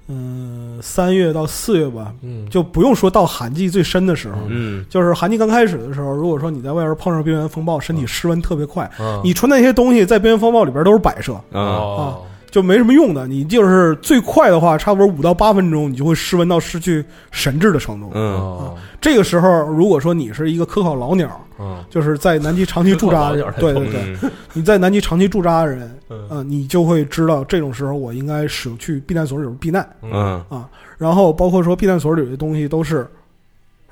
[0.07, 4.85] 嗯三月到四月吧，嗯，就不用说到寒季最深的时候，嗯。
[4.89, 12.21] 就是寒季刚开始的时候，如果说你在外边碰上冰原风暴，身体失温特别快，啊你穿那些东西在冰原风暴里边都是摆设，啊哦
[12.55, 13.27] 就没什么用的。
[13.27, 18.09] 你就是最快的话，差不多五到八分钟，你就会失温到失去神智的程度。
[18.13, 21.29] 嗯哦这个时候，如果说你是一个科考老鸟，
[21.59, 30.69] 嗯就是在南极长期驻扎的人， 对对对，嗯你在南极长期驻扎的人，嗯呃，你就会知道这种时候我应该使用去避难所里边避难嗯啊。
[30.97, 33.05] 然后包括说避难所里的东西都是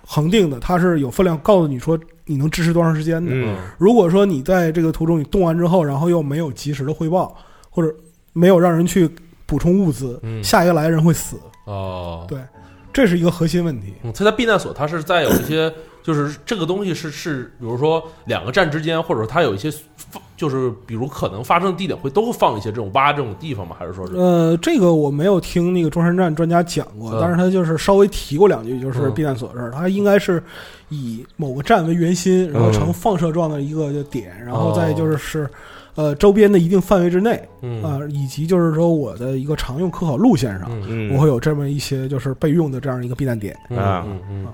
[0.08, 3.30] 恒定的，它是有分量，告诉你说你能支持多长时间的。
[3.34, 7.36] 嗯如果说你在这个途中你动完之后，然后又没有及时的汇报，
[7.70, 7.94] 或者
[8.34, 9.10] 没有让人去
[9.46, 11.38] 补充物资，嗯下一个来人会死。
[11.66, 12.40] 哦，对，
[12.92, 13.94] 这是一个核心问题。
[14.04, 23.78] 嗯，它在避难所，它是在有一些，就是这个东西是是，比如说两个站之间，或者说它有一些放，就是比如可能发生的地点会都会放一些这种挖这种地方吗？
[23.80, 29.72] 还是说是呃，这个我没有听那个中山站专家讲过，嗯但是他就是稍微提过两句，就是嗯避难所的事儿。
[29.72, 30.44] 他应该是
[30.90, 35.50] 以某个站为圆心，然后嗯呈放射状的一个点，然后再就是是
[35.96, 43.58] 呃周边的一定范围之内嗯啊、以及就是说我的一个常用科考路线上，嗯嗯，我会有这么一些就是备用的这样一个避难点。
[43.70, 44.52] 嗯啊嗯嗯啊。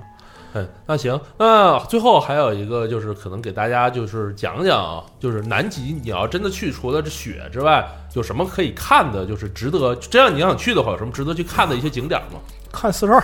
[0.51, 12.39] 哎，那行，那最后还有一个就是可能给大家就是讲讲啊，就是南极你要真的去，除了这雪之外，有什么可以看的，就是值得这样你要想去的话，有什么值得去看的一些景点吗？
[12.71, 13.23] 看四十二，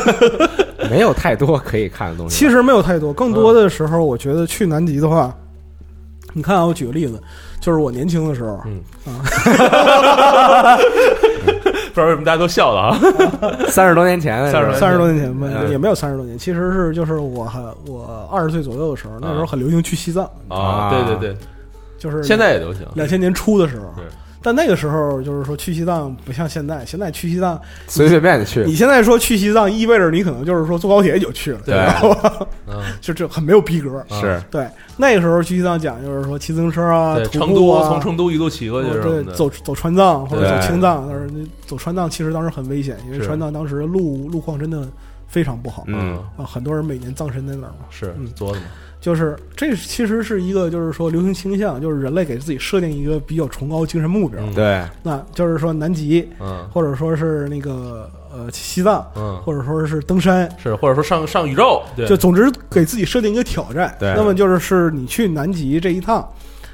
[0.90, 2.34] 没有太多可以看的东西。
[2.34, 5.34] 其实没有太多，更多的时候，我觉得去南极的话，
[6.34, 7.20] 你看啊，我举个例子，
[7.60, 9.20] 就是我年轻的时候，嗯啊，
[11.92, 12.98] 不知道为什么大家都笑了啊？
[13.68, 21.36] 三十多年前的30时候三十多年前没嗯也没有三十多年，其实是就是我还我二十岁左右的时候，那时候很流行去西藏，啊，对对对，
[21.98, 22.86] 就是现在也流行。
[22.94, 24.04] 两千年初的时候对。
[24.48, 28.64] 但那个时候就是说去西藏不像现在，现在去西藏，随随便的去。
[28.64, 31.76] 你，现在说去西藏，意味着你可能就是说坐高铁也就去了，对
[33.02, 34.02] 就这很没有逼格。
[34.08, 34.42] 是。
[34.50, 40.58] 对，那个时候去西藏讲就是说骑自行车啊，对，徒成都啊，从成都一路骑过去什对走走川藏或者对。
[40.58, 41.30] 走青藏，但是
[41.66, 43.26] 走川藏其实当时很危险，因为是。
[43.26, 44.88] 川藏当时路路况真的
[45.26, 46.16] 非常不好嗯。
[46.38, 47.84] 啊，很多人每年葬身在那儿嘛。
[47.90, 48.26] 是嗯。
[48.34, 48.66] 作的嘛，
[49.00, 54.40] 就是这其实是一个就是说流行倾向，就是人类给自己设定一个比较崇高精神目标。
[54.42, 54.54] 嗯。
[54.54, 56.68] 对，那就是说南极，嗯。
[56.72, 63.94] 或者说是那个呃西藏，嗯，或者说是登山，是或者说上上宇宙，对，就总之给自己设定一个挑战。
[63.98, 64.12] 对。
[64.16, 66.28] 那么就是是你去南极这一趟，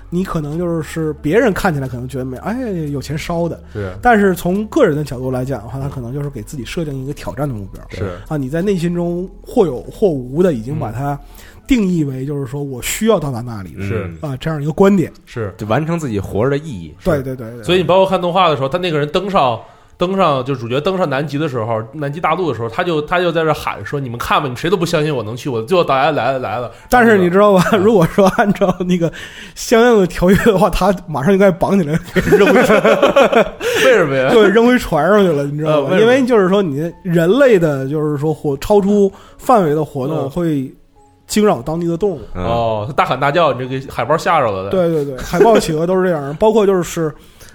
[0.09, 2.59] 你可能就是是别人看起来可能觉得没哎
[2.91, 3.93] 有钱烧的，是。
[4.01, 7.83] 但是从个人的角度来讲的话，他可能就是给自己设定一个挑战的目标。
[7.91, 8.19] 是。
[8.29, 11.19] 啊，你在内心中或有或无的已经把它
[11.67, 15.13] 定义为就是说我需要到达那里是嗯啊这样一个观点。
[15.27, 16.95] 是，就完成自己活着的意义。
[17.05, 19.61] 对对对对，所以你包括看动画的时候，他那个人登上。
[19.97, 27.65] 登上就主角登上南极的时候，南极大陆的时候，他就他就在这喊说：“你们看吧，你们谁都不相信我能去，我最后大家来了来了。”但是你知道吧？
[27.79, 29.11] 如果说按照那个
[29.55, 32.83] 相应的条约的话，他马上就该绑起来给扔回船，
[33.87, 34.31] 为什么呀？
[34.35, 35.91] 对，扔回船上去了，你知道吗？
[35.93, 40.75] 呃为因为就是说，你人类的就是说活超出范围的活动嗯会
[41.27, 42.21] 惊扰当地的动物。
[42.35, 47.15] 嗯，哦，他大喊大叫，你这个海豹吓着了。，对对对，海豹、企鹅都是这样，包括就是，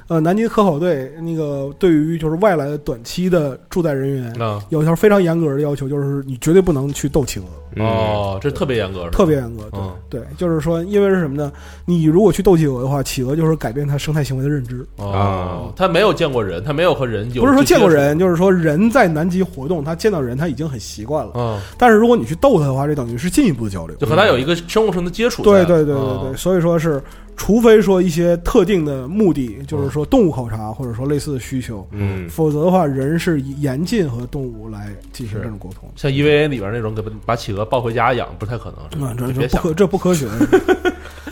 [0.10, 7.46] 呃，南极科考队那个对于就是外来的短期的驻在人员，啊，有一条非常严格的要求，就是你绝对不能去斗企鹅，
[7.76, 9.64] 嗯，哦，这特别严格，是吧特别严格。
[9.72, 11.52] 对、嗯对，就是说，因为是什么呢？
[11.86, 21.34] 你如果去斗企鹅的话，企鹅就是改变它生态行为的认知，哦，它没有见过人，它没有和人有不是说见过人，就是说人在南极活动，它见到人它已经很习惯了。
[21.36, 23.96] 嗯，但是如果你去逗它的话，这等于是进一步的交流。
[23.98, 25.52] 就和它有一个生物上的接触在。
[25.52, 27.00] 对对对对哦对，所以说是，
[27.40, 35.90] 除非说一些特定的目的，就是说动物考察或者说类似的需求，嗯，否则的话，人是以严禁和动物来进行这种沟通。
[35.96, 39.08] 像 EVA 里边那种给把企鹅抱回家养，不太可能。
[39.08, 40.28] 啊，这不科，这不科学。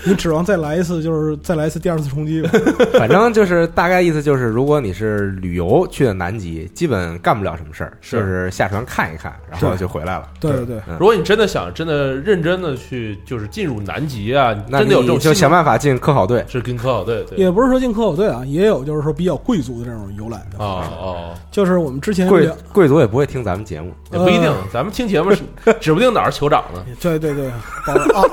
[0.07, 2.49] 你指望再来一次，就是再来一次第二次冲击吧。
[2.97, 10.27] 反正就是大概意思就是，如果你是旅游去的南极，基本干不了什么事儿，就是下船看一看，然后就回来了。
[10.39, 16.43] 对对对，嗯如果你真的想真的认真的去，就是进入南极啊，那真的有这种你就想办法进科考队。
[16.47, 20.57] 是跟科考队对也不是说进科考队啊，也有就是说比较贵族的这种游览的。
[20.57, 25.41] 哦哦，就是我们之前贵贵族也不会听咱们节目，也不一定呃，咱们听节目是
[25.79, 26.83] 指不定哪儿酋长呢。
[27.01, 27.51] 对对对，
[27.85, 28.29] 保 啊，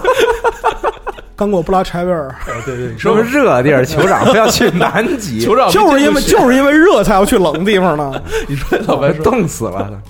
[1.37, 8.23] 刚果布拉柴维尔， 对对，你说说热地儿酋长非要去南极， 酋长就是因为就是因为热才要去冷地方呢。
[8.47, 9.25] 你说老白说。
[9.25, 10.01] 冻死了。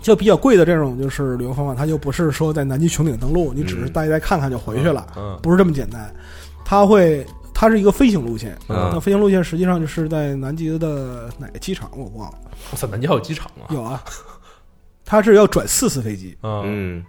[0.00, 6.12] 就比较贵的这种就是旅游方法，它就不是说在南极穹顶登陆，你只是嗯待一待看看就回去了，嗯不是这么简单。
[6.64, 8.90] 它会，它是一个飞行路线，嗯。
[8.92, 12.38] 那飞行路线实际上就是在南极的哪个机场我忘了，
[12.70, 13.66] 我操，南极还有机场啊？
[13.70, 14.00] 有啊，
[15.04, 16.62] 它是要转四次飞机，嗯。
[16.64, 17.04] 嗯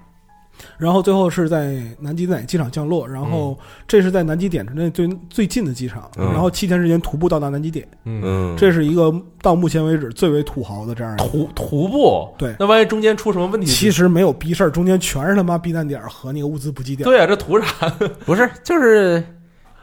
[0.78, 11.28] 然后最后是在南极的哪机场降落，然后这是在南极点之内最最近的机场，嗯然后七天时间徒步到达南极点，嗯，嗯，这是一个到目前为止最为土豪的这样一个。
[11.28, 13.68] 徒徒步，对那万一中间出什么问题？
[13.68, 17.12] 其实没有逼事儿，中间全是他妈避难点儿和那个物资补给点儿。
[17.12, 17.90] 对啊，这图啥？
[18.26, 19.24] 不是就是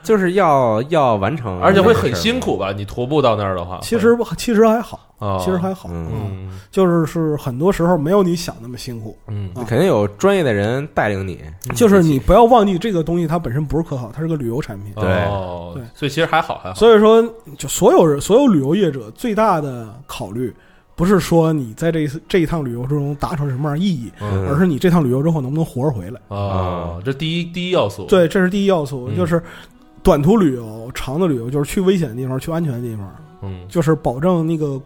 [0.04, 2.38] 就是要要完成，而且会很辛。
[2.38, 2.72] 苦吧？
[2.72, 5.40] 你徒步到那儿的话，其实其实还好，哦。
[5.42, 6.08] 其实还好，嗯。
[6.12, 6.50] 嗯。
[6.70, 9.16] 就是是很多时候没有你想那么辛苦。
[9.28, 9.48] 嗯。
[9.54, 9.64] 啊。
[9.66, 11.40] 肯定有专业的人带领你，
[11.74, 14.92] 就是你不要忘记这个东西它本身不是可好，它是个旅游产品。
[14.94, 15.82] 对哦对。
[15.94, 16.74] 所以其实还好还好。
[16.74, 17.22] 所以说，
[17.56, 20.54] 就所有人所有旅游业者最大的考虑
[20.96, 24.46] 不是说你在这一次这一趟旅游之中达成什么样的意义，嗯。
[24.48, 26.20] 而是你这趟旅游之后能不能活着回来。
[26.28, 29.16] 啊，这第一第一要素，对，这是第一要素，嗯。
[29.16, 29.42] 就是
[30.04, 33.66] 短途旅游、长的旅游，就是去危险的地方、去安全的地方，嗯。
[33.68, 34.80] 就是保证那个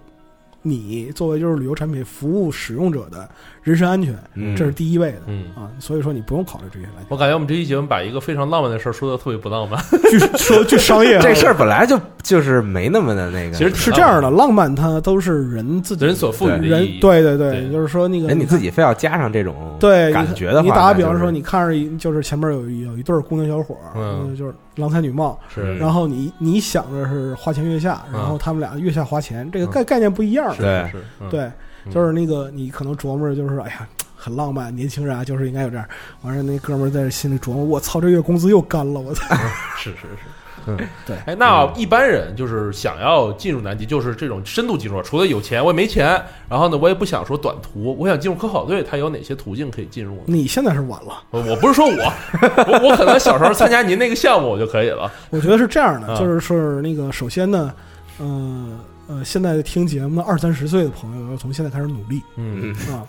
[0.62, 3.28] 你作为就是旅游产品服务使用者的
[3.62, 5.18] 人身安全，嗯这是第一位的。
[5.26, 5.44] 嗯。
[5.54, 17.00] 啊，所以说你不用考虑这些来我感觉我们这期节目把一个非常浪漫的事儿说的特别不浪漫， 据 说据商业 啊这事儿本来就就是没那么的那个，其实是这样的，浪漫它都是人自己人所赋予的人意义。
[17.00, 30.54] 对对对，对就是说那个人你自己非要加上这种对感觉的话，你打个比方说，你看着一就是前面有有一对儿姑娘小伙儿，嗯就是郎才女貌，是，然后你你想着是花前月下，然后他们俩月下花钱，这个嗯概概念不一样。
[30.56, 30.84] 对
[31.30, 31.52] 对，嗯
[31.90, 33.88] 就是那个你可能琢磨着就是哎呀。
[34.20, 35.86] 很浪漫，年轻人啊，就是应该有这样。
[36.22, 39.32] 完事儿那哥们儿在心里琢磨：我操，这月工资又干了，我操！
[39.78, 40.76] 是是是，嗯，
[41.06, 50.22] 对哎，那一般人就是想要进入南极，就是这种深度进入，除了有钱，我也没钱，然后呢，我也不想说短途，我想进入科考队，它有哪些途径可以进入呢？
[50.26, 52.12] 你现在是晚了，我我不是说我，
[52.66, 55.10] 我我可能小时候参加您那个项目我就可以了。
[55.30, 57.72] 我觉得是这样的，啊就是是那个，首先呢，
[58.18, 62.22] 呃呃，现在听节目的二三十岁的朋友要从现在开始努力。
[62.36, 62.74] 嗯。
[62.92, 63.02] 啊。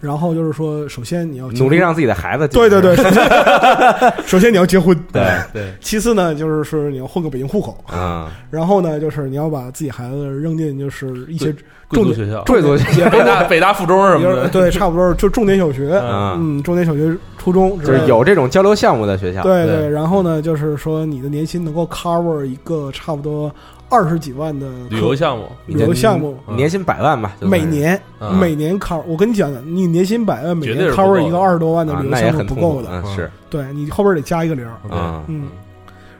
[0.00, 3.22] 然后就是说，首先你要努力让自己的孩子对对对，首先
[4.26, 5.22] 首先你要结婚，对
[5.52, 11.54] 对，其次呢，就是说你要混个北京户口，啊，然后呢，就是你要把自己孩子扔进就是一些
[11.88, 13.10] 重点贵族学校，贵族学校。
[13.10, 19.88] 北大北大附中什么的，对，差不多就重点小学，嗯，嗯，重点小学、初中就是有这种交流项目的学校，对对。
[19.88, 23.54] 然后呢，就是说你的年薪能够 cover 一个差不多
[23.92, 26.56] 二十几万的旅游项目，旅游项目，嗯。
[26.56, 28.34] 年薪百万吧，每年嗯。
[28.38, 35.22] 每年 cover，我跟你讲，你年薪百万，每 cover 一个二十多万的啊旅，游项目不够的，嗯，是，对你后边得加一个零，嗯。
[35.26, 35.48] 嗯，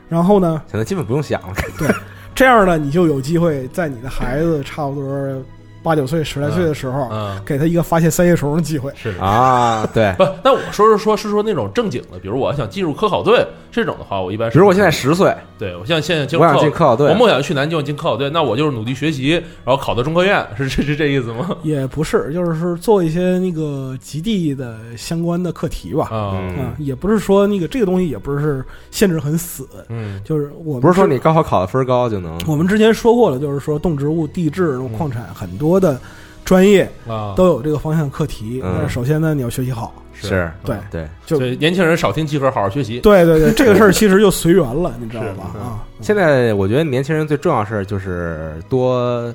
[0.07, 1.89] 然后呢，现在基本不用想了，对
[2.35, 5.43] 这样呢，你就有机会在你的孩子差不多
[5.83, 8.91] 八九岁、十来岁的时候，嗯，给他一个发现三叶虫的机会。
[8.95, 9.21] 是的。
[9.21, 19.31] 啊，对， 不，那我说是说，是说那种正经的，比如我想进入科考队这种的话，我一般是比如我现在十岁，对我现在现在进我想入科进科考队我，梦想去南京，进科考队，那我就是努力学习，
[19.65, 21.55] 然后考到中科院，是是是这意思吗？
[21.63, 26.05] 也不是，就是说做一些那个极地的相关的课题吧。
[26.11, 35.99] 啊，嗯啊，也不是说那个这个东西也不是限制很死，嗯就是我们不是说你高考考的分高就能，我们之前说过了，就是说动植物、地质、矿产很多的
[36.45, 38.61] 专业啊，都有这个方向课题。
[38.63, 39.93] 嗯但是首先呢，你要学习好。
[40.15, 42.99] 是，对对，就所以年轻人少听集合，好好学习。
[42.99, 45.51] 对对对， 这个事儿其实就随缘了，你知道吧？
[45.53, 49.33] 是啊，现在我觉得年轻人最重要的事儿就是多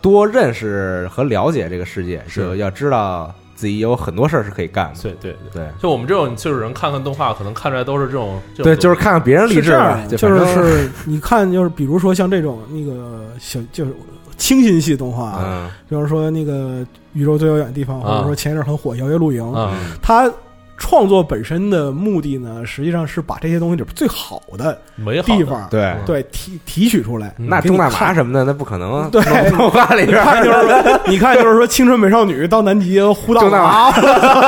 [0.00, 5.02] 多认识和了解这个世界，是就要知道自己有很多事儿是可以干的。
[5.02, 13.90] 对对对，对就我们这种岁数人看看动画，可能看出来都是这种，这种对，就是看看别人励是志吧，这样的，就反正是你看，就是比如说像这种那个小就是
[14.36, 15.70] 清新系动画，啊，嗯。
[15.88, 19.72] 比方说那个宇宙最遥远的地方，或者说前一阵很火《摇曳露营》，啊，
[20.02, 20.30] 它
[20.76, 25.36] 创作本身的目的呢，实际上是把这些东西里边最好的美好的。
[25.36, 25.94] 地方，对。
[26.04, 27.32] 对提提取出来。
[27.38, 27.46] 嗯。
[27.48, 29.22] 那中大麻什么的，那不可能对。
[29.50, 30.22] 弄动画里边。
[30.42, 33.92] 就是，你看就是说，青春美少女到南极呼大中大麻，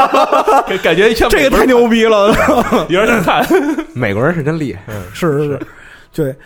[0.66, 2.34] 感感觉像这个太牛逼了，
[2.90, 3.46] 有点想看。
[3.94, 5.60] 美国人是真厉害，是是是，
[6.12, 6.36] 对，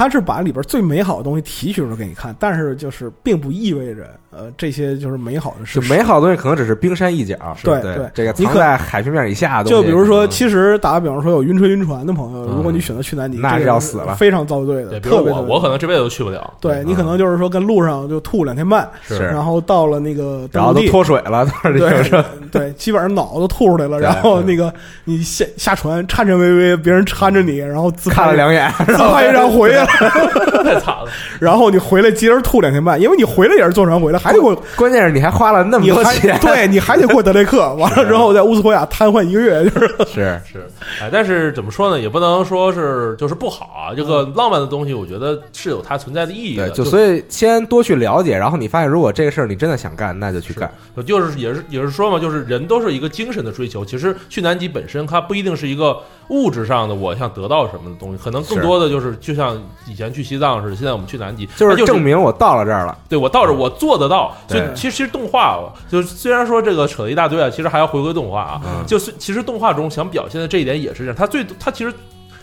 [0.00, 5.86] 他是把里边最美好的东西提取出来给你看，但是就是并不意味着呃这些就是美好的事就。
[5.94, 7.36] 美好的东西可能只是冰山一角。
[7.62, 8.10] 对对对。
[8.14, 12.56] 这个你可藏在海平面以下的，就比如说，其实打个比方说，有晕车晕船的朋友，嗯。
[12.56, 14.14] 如果你选择去南极，那是要死了。
[14.14, 16.54] 非常遭罪的，对，我，特别特别我可能这辈子都去不了。
[16.62, 19.18] 对你可能就是说跟路上就吐两天半，是。
[19.18, 24.72] 然后到了那个然后都脱水了， 对种对，基本上脑子都吐出来了， 然后那个
[25.04, 29.89] 你下下船颤颤巍巍，别人搀着你，然后自看了两眼， 自拍一张回来了，
[30.64, 31.06] 太惨了。
[31.40, 40.66] 然后你回来接着吐两天半，因为你回来也是坐船回来，还得给我关键是你还花了那么多钱，对你还得过德雷克，完了之后在乌斯托亚瘫痪一个月，就是 是是，
[41.00, 43.94] 哎，但是怎么说呢，也不能说是就是不好啊。
[43.94, 46.68] 这个浪漫的东西，我觉得是有它存在的意义的。
[46.68, 50.70] 对，就就所以先多去了解，然后你发现如果这个事儿你真的想干，那就去干。
[51.06, 53.84] 就是也是也是说嘛，就是人都是一个精神的追求。
[53.84, 55.96] 其实去南极本身，它不一定是一个
[56.28, 64.36] 物质上的我想得到什么的东西，可能更多的就是就像以前去西藏似的，现在我们去南极，它就是就是证明我到了这儿了，对我到这儿我做得到。
[64.48, 68.60] 所以其实其实动画啊，就是虽然说这个扯了一大堆啊，其实还要回归动画啊。
[68.64, 71.92] 嗯就是其实动画中想表现的这一点也是这样，它最它其实。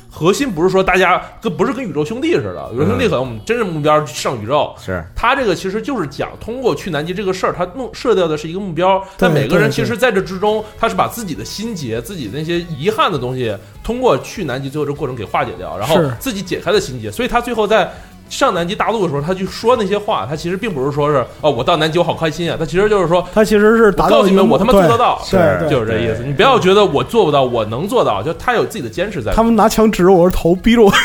[0.09, 5.03] 核心不是说大家跟不是跟宇宙兄弟似的，宇宙兄弟可能我们真正目标上宇宙，是。
[5.15, 17.91] 他这个其实就是讲通过去南极这个事儿，他弄设掉的是一个目标，但每个人其实在这之中，他是把自己的心结、自己那些遗憾的东西，通过去南极最后这过程给化解掉，然后自己解开的心结，所以他最后在
[18.29, 23.25] 上南极大陆的时候，他去说那些话，他其实并不是说是哦，我到南极我好开心啊，他其实就是说。
[23.33, 25.21] 他其实是告诉你们，我他妈做得到，
[25.69, 26.23] 就是这意思。
[26.25, 29.31] 你不要觉得我做不到，我能做到，就他有自己的坚持在。
[29.33, 30.91] 他们拿枪指着我的头，逼着我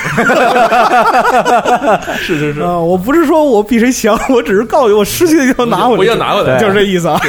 [2.19, 2.79] 是是是，啊！
[2.79, 7.21] 我不是说我比谁强，我只是告诉你，我失去的地方拿回来，我要拿回来，就是这意思啊。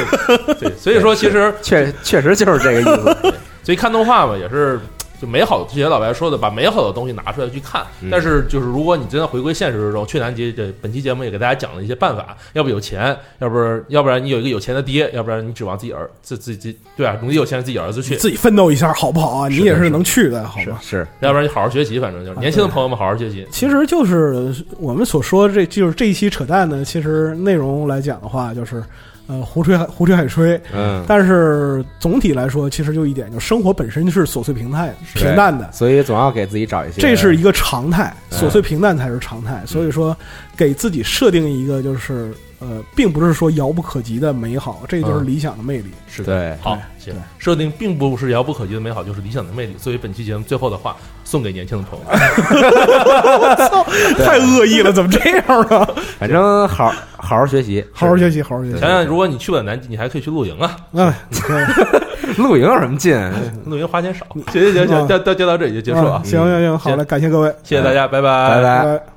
[0.58, 3.16] 对，所以说其实确确实就是这个意思。
[3.64, 4.78] 所以看动画嘛，也是
[5.24, 7.82] 就美好的，之前老白说的，把美好的东西拿出来去看。
[8.02, 19.48] 嗯但是就是如果你真的回归现实之中，去南极这本期节目也给大家讲了一些办法，要不有钱，要不然要不然你有一个有钱的爹，要不然你指望自己儿自自己对啊，努力有钱自己儿子去，自己奋斗一下好不好啊？
[19.48, 20.78] 你也是能去的，好吗？
[20.82, 23.46] 是，要不然你好好学习，反正就是年轻的朋友们好好学习。
[23.50, 28.82] 其实就是我们所说的这就是这一期扯淡呢，其实内容来讲的话，就是
[29.26, 30.60] 呃胡吹海胡吹海吹。
[30.72, 37.00] 嗯，但是总体来说，其实就一点，就生活本身是琐碎平淡平淡的，所以总要给自己找一些。
[37.00, 39.62] 这是一个常态，嗯琐碎平淡才是常态。
[39.66, 40.16] 所以说，
[40.56, 45.90] 给自己设定一个就是呃，并不是说遥不可及的美好，这就是嗯理想的魅力。
[46.06, 49.74] 是的，对，好，对行，设定并不是遥不可及的美好，就是理想的魅力。
[49.74, 52.16] 作为本期节目最后的话，送给年轻的朋友 们。
[54.24, 55.86] 太恶意了，怎么这样呢？
[56.18, 58.88] 反正好好好学习，好好学习，好好学习想。
[58.88, 61.14] 想，如果你去不了南极，你还可以去露营啊，哎，
[62.38, 63.18] 露营有什么劲？
[63.66, 64.24] 露营花钱少。
[64.52, 66.24] 行行行就就就到这里就结束啊啊！
[66.24, 69.13] 行行行，好嘞，感谢各位，谢谢大家，拜拜拜拜